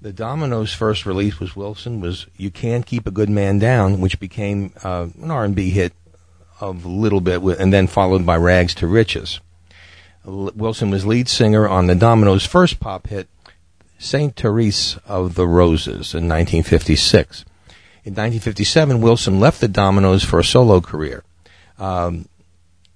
[0.00, 4.18] the Dominoes' first release was Wilson was "You Can't Keep a Good Man Down," which
[4.18, 5.92] became uh, an R&B hit
[6.60, 9.40] of a little bit, and then followed by "Rags to Riches."
[10.24, 13.28] Wilson was lead singer on the Dominoes' first pop hit,
[14.02, 17.44] "Saint Therese of the Roses" in 1956.
[18.04, 21.22] In 1957, Wilson left the Dominoes for a solo career.
[21.78, 22.28] Um,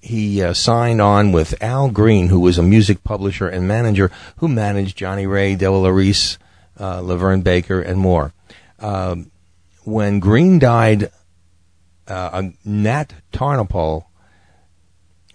[0.01, 4.49] he uh, signed on with Al Green, who was a music publisher and manager who
[4.49, 6.39] managed Johnnie Ray, Della Reese,
[6.79, 8.33] uh, LaVern Baker, and more.
[8.81, 9.31] Um,
[9.85, 11.11] when Green died,
[12.09, 14.07] uh, Nat Tarnopol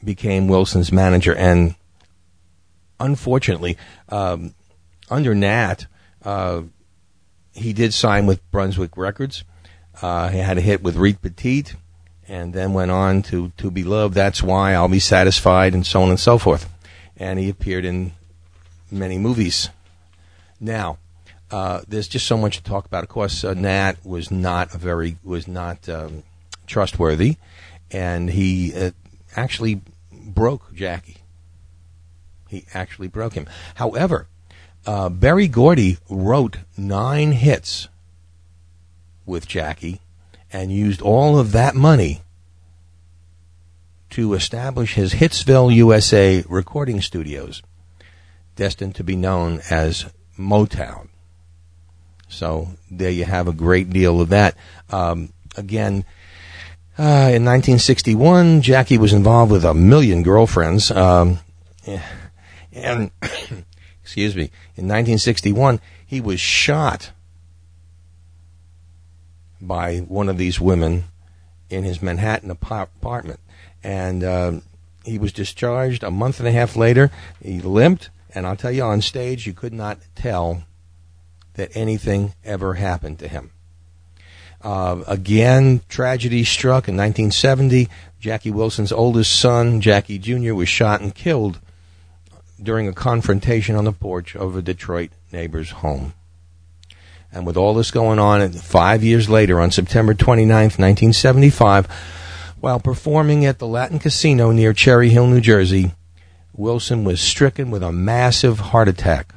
[0.03, 1.75] became Wilson's manager, and
[2.99, 3.77] unfortunately,
[4.09, 4.53] um,
[5.11, 5.85] under Nat,
[6.23, 6.63] uh,
[7.53, 9.43] he did sign with Brunswick Records.
[10.01, 11.75] Uh, he had a hit with Reet Petite,
[12.27, 14.15] and then went on to To Be Loved.
[14.15, 16.69] That's why I'll be satisfied, and so on and so forth.
[17.17, 18.13] And he appeared in
[18.89, 19.69] many movies.
[20.59, 20.97] Now,
[21.51, 23.03] uh, there's just so much to talk about.
[23.03, 26.23] Of course, uh, Nat was not a very was not um,
[26.65, 27.35] trustworthy,
[27.91, 28.91] and he uh,
[29.35, 29.81] actually
[30.11, 31.17] broke Jackie.
[32.47, 33.47] He actually broke him.
[33.75, 34.27] However,
[34.85, 37.87] uh, Berry Gordy wrote nine hits
[39.25, 40.01] with Jackie
[40.51, 42.21] and used all of that money
[44.11, 47.61] to establish his Hitsville, USA recording studios,
[48.55, 50.05] destined to be known as
[50.37, 51.07] Motown.
[52.27, 54.55] So there you have a great deal of that.
[54.89, 56.05] Um, again,
[56.97, 60.91] uh, in 1961, Jackie was involved with a million girlfriends.
[60.91, 61.39] Um,
[62.73, 63.11] and,
[64.11, 67.11] excuse me, in 1961, he was shot
[69.61, 71.05] by one of these women
[71.69, 73.39] in his Manhattan apart- apartment.
[73.81, 74.63] And um,
[75.05, 77.09] he was discharged a month and a half later.
[77.41, 80.63] He limped, and I'll tell you, on stage, you could not tell
[81.53, 83.51] that anything ever happened to him.
[84.61, 87.87] Uh, again, tragedy struck in 1970.
[88.19, 91.61] Jackie Wilson's oldest son, Jackie Jr., was shot and killed
[92.61, 96.13] during a confrontation on the porch of a Detroit neighbor's home.
[97.31, 101.87] And with all this going on, five years later, on September 29th, 1975,
[102.59, 105.93] while performing at the Latin Casino near Cherry Hill, New Jersey,
[106.53, 109.33] Wilson was stricken with a massive heart attack.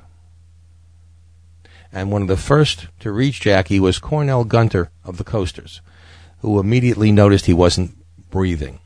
[1.93, 5.81] And one of the first to reach Jackie was Cornell Gunter of the Coasters,
[6.41, 7.97] who immediately noticed he wasn't
[8.31, 8.81] breathing.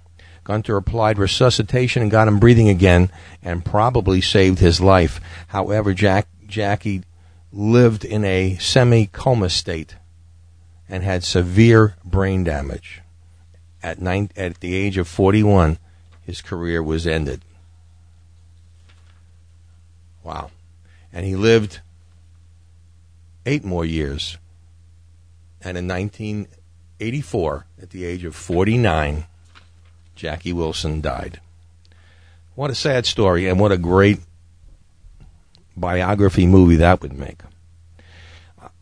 [0.48, 3.10] Gunter applied resuscitation and got him breathing again
[3.42, 5.20] and probably saved his life.
[5.48, 7.02] However, Jack, Jackie
[7.52, 9.96] lived in a semi coma state
[10.88, 13.02] and had severe brain damage.
[13.82, 15.76] At, nine, at the age of 41,
[16.22, 17.42] his career was ended.
[20.24, 20.50] Wow.
[21.12, 21.80] And he lived
[23.44, 24.38] eight more years.
[25.60, 29.26] And in 1984, at the age of 49,
[30.18, 31.40] Jackie Wilson died.
[32.56, 34.18] What a sad story, and what a great
[35.76, 37.40] biography movie that would make.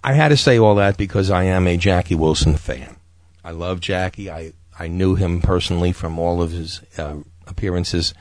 [0.02, 2.96] I had to say all that because I am a Jackie Wilson fan.
[3.44, 4.30] I love Jackie.
[4.30, 8.14] I, I knew him personally from all of his uh, appearances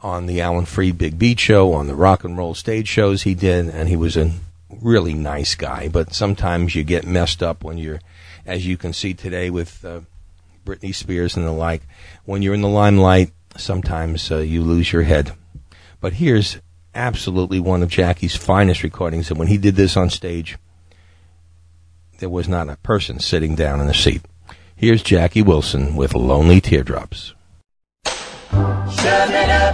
[0.00, 3.34] on the Alan Freed Big Beat Show, on the rock and roll stage shows he
[3.34, 4.32] did, and he was a
[4.68, 5.88] really nice guy.
[5.88, 8.00] But sometimes you get messed up when you're,
[8.44, 10.00] as you can see today with uh,
[10.64, 11.82] Britney Spears and the like,
[12.24, 15.32] when you're in the limelight, sometimes uh, you lose your head.
[16.00, 16.58] But here's
[16.94, 20.58] absolutely one of Jackie's finest recordings, and when he did this on stage,
[22.18, 24.22] there was not a person sitting down in the seat.
[24.74, 27.34] Here's Jackie Wilson with Lonely Teardrops.
[28.04, 29.71] Hey!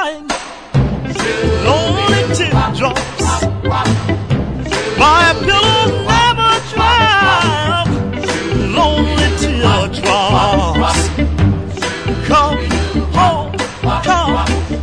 [0.00, 0.26] Crying.
[1.64, 3.22] Lonely teardrops.
[4.98, 7.84] My pillow never dry.
[8.78, 11.00] Lonely teardrops.
[12.28, 12.58] Come
[13.18, 13.52] home,
[14.02, 14.34] come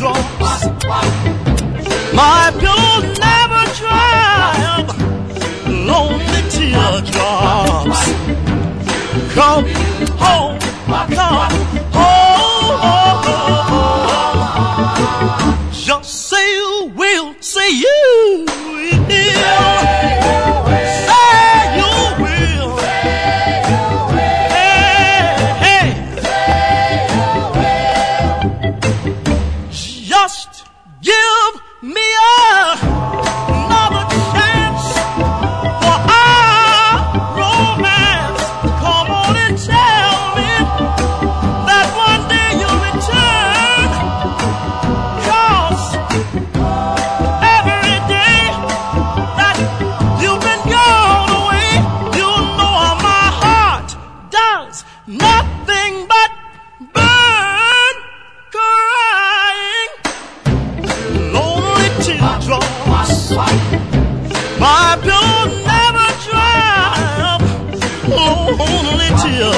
[0.00, 0.64] Teardrops.
[2.14, 4.86] My pillow never dry.
[5.68, 8.00] Lonely teardrops.
[9.34, 9.66] Come
[10.18, 10.58] home,
[11.14, 11.49] come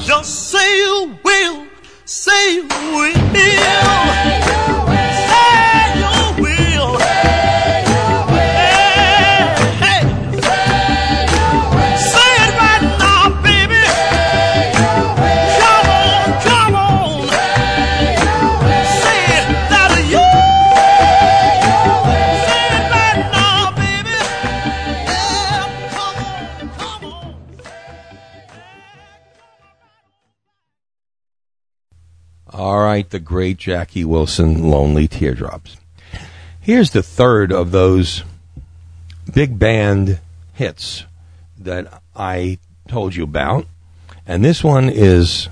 [0.00, 1.66] Just say you will,
[2.04, 2.68] say you
[33.30, 35.76] great Jackie Wilson, Lonely Teardrops.
[36.60, 38.24] Here's the third of those
[39.32, 40.18] big band
[40.54, 41.04] hits
[41.56, 42.58] that I
[42.88, 43.68] told you about.
[44.26, 45.48] And this one is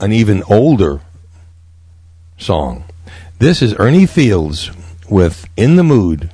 [0.00, 1.00] an even older
[2.38, 2.82] song.
[3.38, 4.72] This is Ernie Fields
[5.08, 6.32] with In the Mood.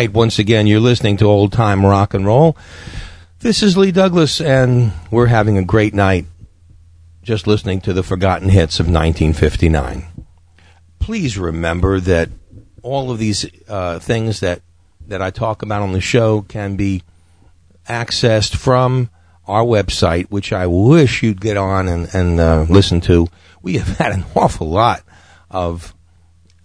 [0.00, 2.56] Right, once again, you're listening to Old Time Rock and Roll.
[3.40, 6.24] This is Lee Douglas, and we're having a great night
[7.22, 10.06] just listening to the forgotten hits of 1959.
[11.00, 12.30] Please remember that
[12.82, 14.62] all of these uh, things that,
[15.06, 17.02] that I talk about on the show can be
[17.86, 19.10] accessed from
[19.46, 23.26] our website, which I wish you'd get on and, and uh, listen to.
[23.60, 25.02] We have had an awful lot
[25.50, 25.94] of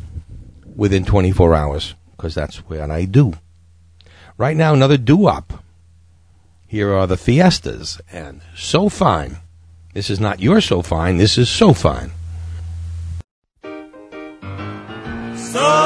[0.75, 3.33] within 24 hours because that's what I do.
[4.37, 5.64] Right now, another doo-wop.
[6.67, 9.37] Here are the Fiestas and So Fine.
[9.93, 12.11] This is not your So Fine, this is So Fine.
[15.35, 15.84] So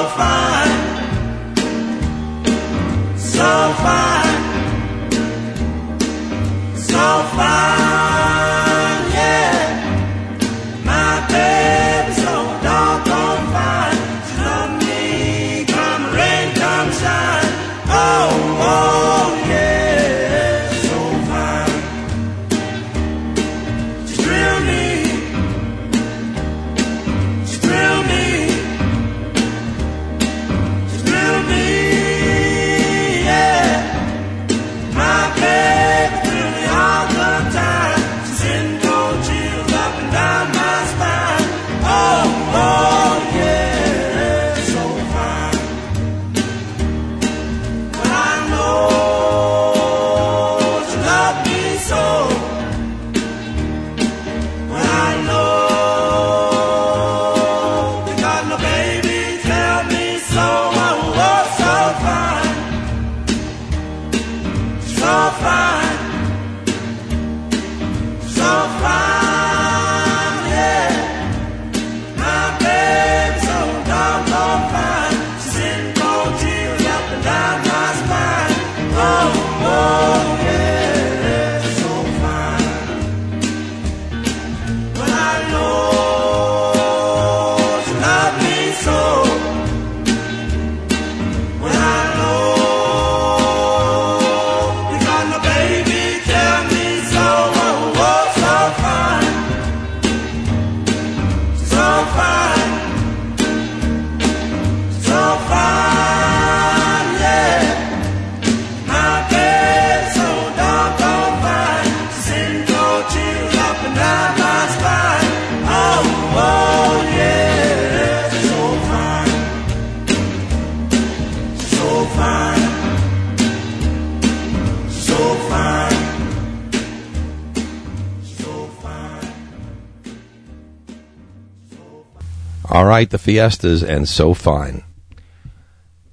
[132.99, 134.84] right, the Fiestas and So Fine.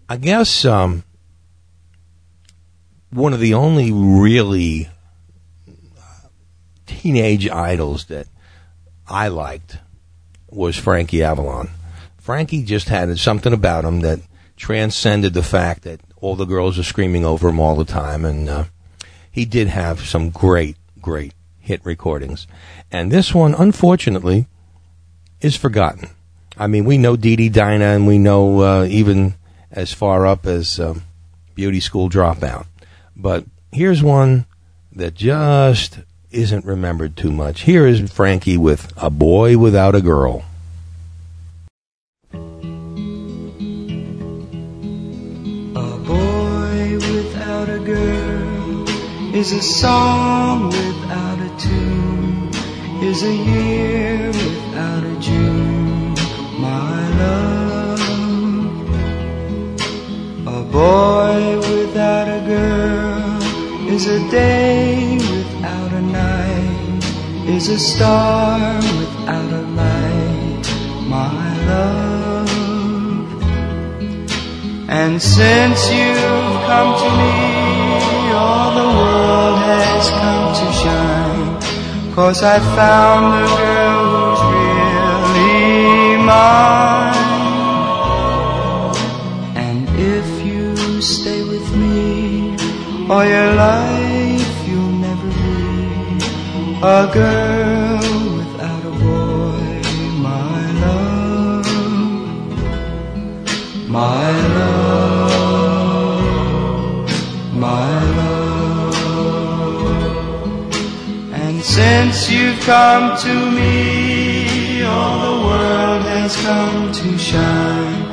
[0.08, 1.02] I guess um,
[3.10, 4.88] one of the only really
[6.86, 8.28] teenage idols that
[9.08, 9.78] I liked
[10.48, 11.70] was Frankie Avalon.
[12.18, 14.20] Frankie just had something about him that
[14.56, 18.48] transcended the fact that all the girls were screaming over him all the time, and
[18.48, 18.64] uh,
[19.28, 22.46] he did have some great, great hit recordings.
[22.92, 24.46] And this one, unfortunately,
[25.40, 26.10] is forgotten.
[26.58, 29.34] I mean, we know Dee Dee Dinah, and we know uh, even
[29.70, 31.02] as far up as um,
[31.54, 32.66] Beauty School Dropout.
[33.14, 34.46] But here's one
[34.92, 35.98] that just
[36.30, 37.62] isn't remembered too much.
[37.62, 40.44] Here is Frankie with A Boy Without a Girl.
[42.32, 42.38] A
[46.06, 48.88] boy without a girl
[49.34, 52.50] is a song without a tune,
[53.02, 54.55] is a year
[60.76, 63.40] boy without a girl
[63.88, 67.04] is a day without a night,
[67.48, 68.58] is a star
[69.00, 70.66] without a light,
[71.14, 72.50] my love.
[75.00, 77.36] And since you've come to me,
[78.44, 82.14] all the world has come to shine.
[82.14, 87.05] Cause I found the girl who's really mine.
[93.08, 96.18] All your life, you'll never be
[96.82, 98.00] A girl
[98.36, 99.82] without a boy,
[100.28, 101.66] my love,
[103.88, 105.46] my love,
[107.54, 108.96] my love.
[111.32, 118.04] And since you've come to me, all the world has come to shine.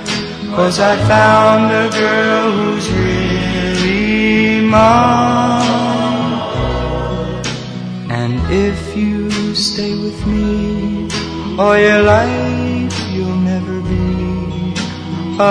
[0.56, 3.13] Cause I found a girl who's really
[4.74, 6.52] mine.
[8.20, 8.34] And
[8.68, 11.08] if you stay with me
[11.62, 14.08] all your life, you'll never be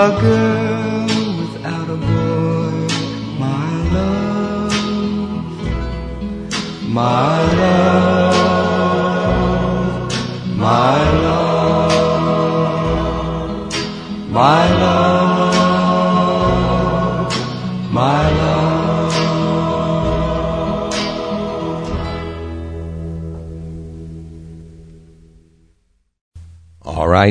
[0.03, 1.07] a girl
[1.41, 2.75] without a boy.
[3.45, 4.75] My love,
[7.01, 8.93] my love,
[10.67, 11.63] my love.
[14.33, 15.12] My love,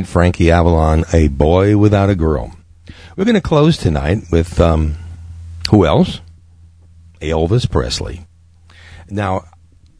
[0.00, 2.56] Frankie Avalon, a boy without a girl.
[3.14, 4.96] We're going to close tonight with um,
[5.70, 6.20] who else?
[7.20, 8.26] Elvis Presley.
[9.10, 9.44] Now,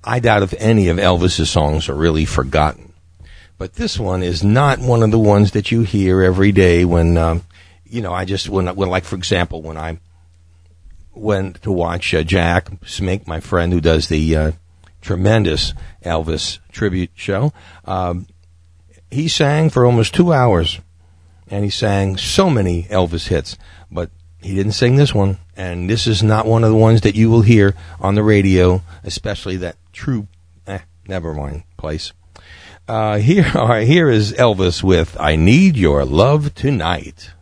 [0.03, 2.95] I doubt if any of Elvis's songs are really forgotten,
[3.59, 7.19] but this one is not one of the ones that you hear every day when,
[7.19, 7.43] um,
[7.85, 9.99] you know, I just when, when, like for example, when I
[11.15, 14.53] went to watch uh, Jack Smink, my friend who does the uh,
[15.03, 17.53] tremendous Elvis tribute show.
[17.85, 18.27] Um,
[19.13, 20.81] he sang for almost two hours,
[21.49, 23.59] and he sang so many Elvis hits,
[23.91, 24.11] but
[24.41, 27.29] he didn't sing this one, and this is not one of the ones that you
[27.31, 30.29] will hear on the radio, especially that true,
[30.67, 32.13] eh, never mind, place.
[32.89, 37.33] Uh, here, all right, here is Elvis with "I Need Your Love Tonight."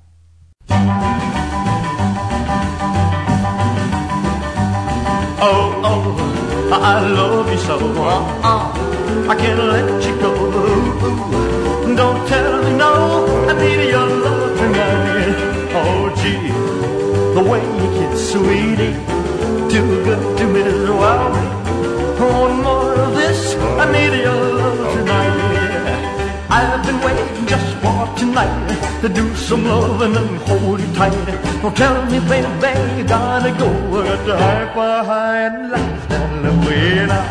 [5.42, 7.78] Oh, oh, I love you so.
[7.78, 10.39] Uh-uh, I can't let you go.
[13.50, 15.70] I need your love tonight.
[15.74, 16.54] Oh, gee,
[17.34, 18.94] the way you kiss sweetie,
[19.68, 20.88] too good to miss.
[20.88, 21.34] Wow,
[22.14, 26.46] one more of this, I need your love tonight.
[26.48, 28.54] I've been waiting just for tonight
[29.00, 31.10] to do some loving and hold you tight.
[31.60, 33.66] Don't tell me, baby, you gotta go.
[33.98, 37.26] I got to high for high and laugh and way now.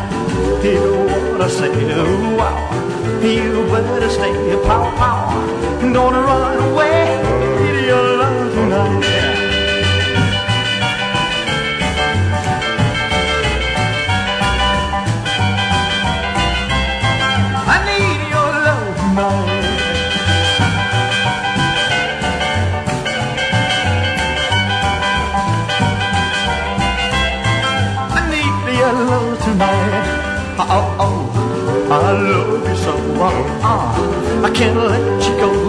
[0.62, 0.84] You
[1.32, 3.22] wanna say, ooh, wow.
[3.22, 4.32] You better stay,
[4.66, 5.59] pow, pow.
[5.92, 7.20] Don't run away.
[7.60, 9.30] Need your love tonight.
[17.74, 19.80] I need your love tonight.
[28.18, 30.06] I need your love tonight.
[30.58, 32.92] Oh, oh, I love you so.
[33.20, 33.28] Uh,
[33.62, 35.59] uh, I can't let you go.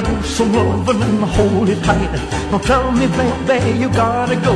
[0.00, 2.12] To do some loving and hold it tight.
[2.50, 3.06] Don't tell me,
[3.46, 4.54] baby, you gotta go.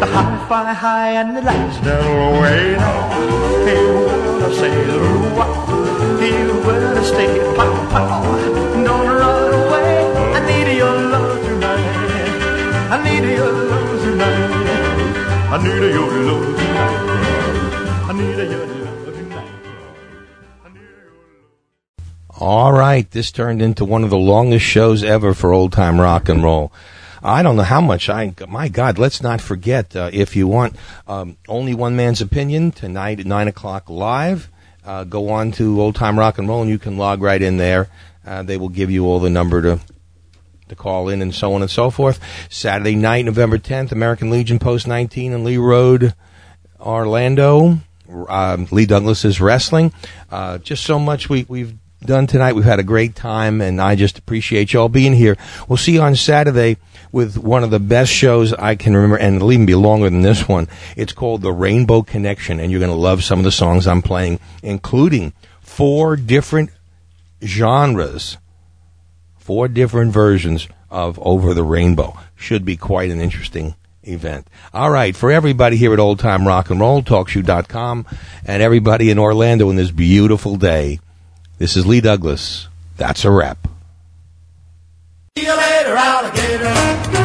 [0.00, 3.18] The hi-fi high and the lights down way now.
[3.66, 5.52] You wanna say ooh, wow.
[6.20, 8.22] You better stay pow pow.
[8.86, 9.92] Don't run away.
[10.36, 12.94] I need your love tonight.
[12.94, 14.52] I need your love tonight.
[15.54, 17.06] I need your love tonight.
[18.08, 18.55] I need your
[22.48, 26.28] All right, this turned into one of the longest shows ever for old time rock
[26.28, 26.72] and roll.
[27.20, 28.32] I don't know how much I.
[28.46, 29.96] My God, let's not forget.
[29.96, 30.76] Uh, if you want
[31.08, 34.48] um, only one man's opinion tonight at nine o'clock live,
[34.84, 37.56] uh, go on to old time rock and roll, and you can log right in
[37.56, 37.88] there.
[38.24, 39.80] Uh, they will give you all the number to
[40.68, 42.20] to call in and so on and so forth.
[42.48, 46.14] Saturday night, November tenth, American Legion Post nineteen in Lee Road,
[46.78, 47.80] Orlando.
[48.28, 49.92] Um, Lee Douglas is wrestling.
[50.30, 52.54] Uh, just so much we, we've done tonight.
[52.54, 55.36] We've had a great time, and I just appreciate y'all being here.
[55.68, 56.76] We'll see you on Saturday
[57.12, 60.22] with one of the best shows I can remember, and it'll even be longer than
[60.22, 60.68] this one.
[60.96, 64.02] It's called The Rainbow Connection, and you're going to love some of the songs I'm
[64.02, 66.70] playing, including four different
[67.42, 68.36] genres,
[69.38, 72.18] four different versions of Over the Rainbow.
[72.34, 74.46] Should be quite an interesting event.
[74.72, 78.06] All right, for everybody here at Old Time Rock and Roll, TalkShoe.com,
[78.44, 81.00] and everybody in Orlando in this beautiful day,
[81.58, 82.68] this is Lee Douglas.
[82.96, 83.68] That's a wrap.
[85.36, 87.15] See you later, alligator.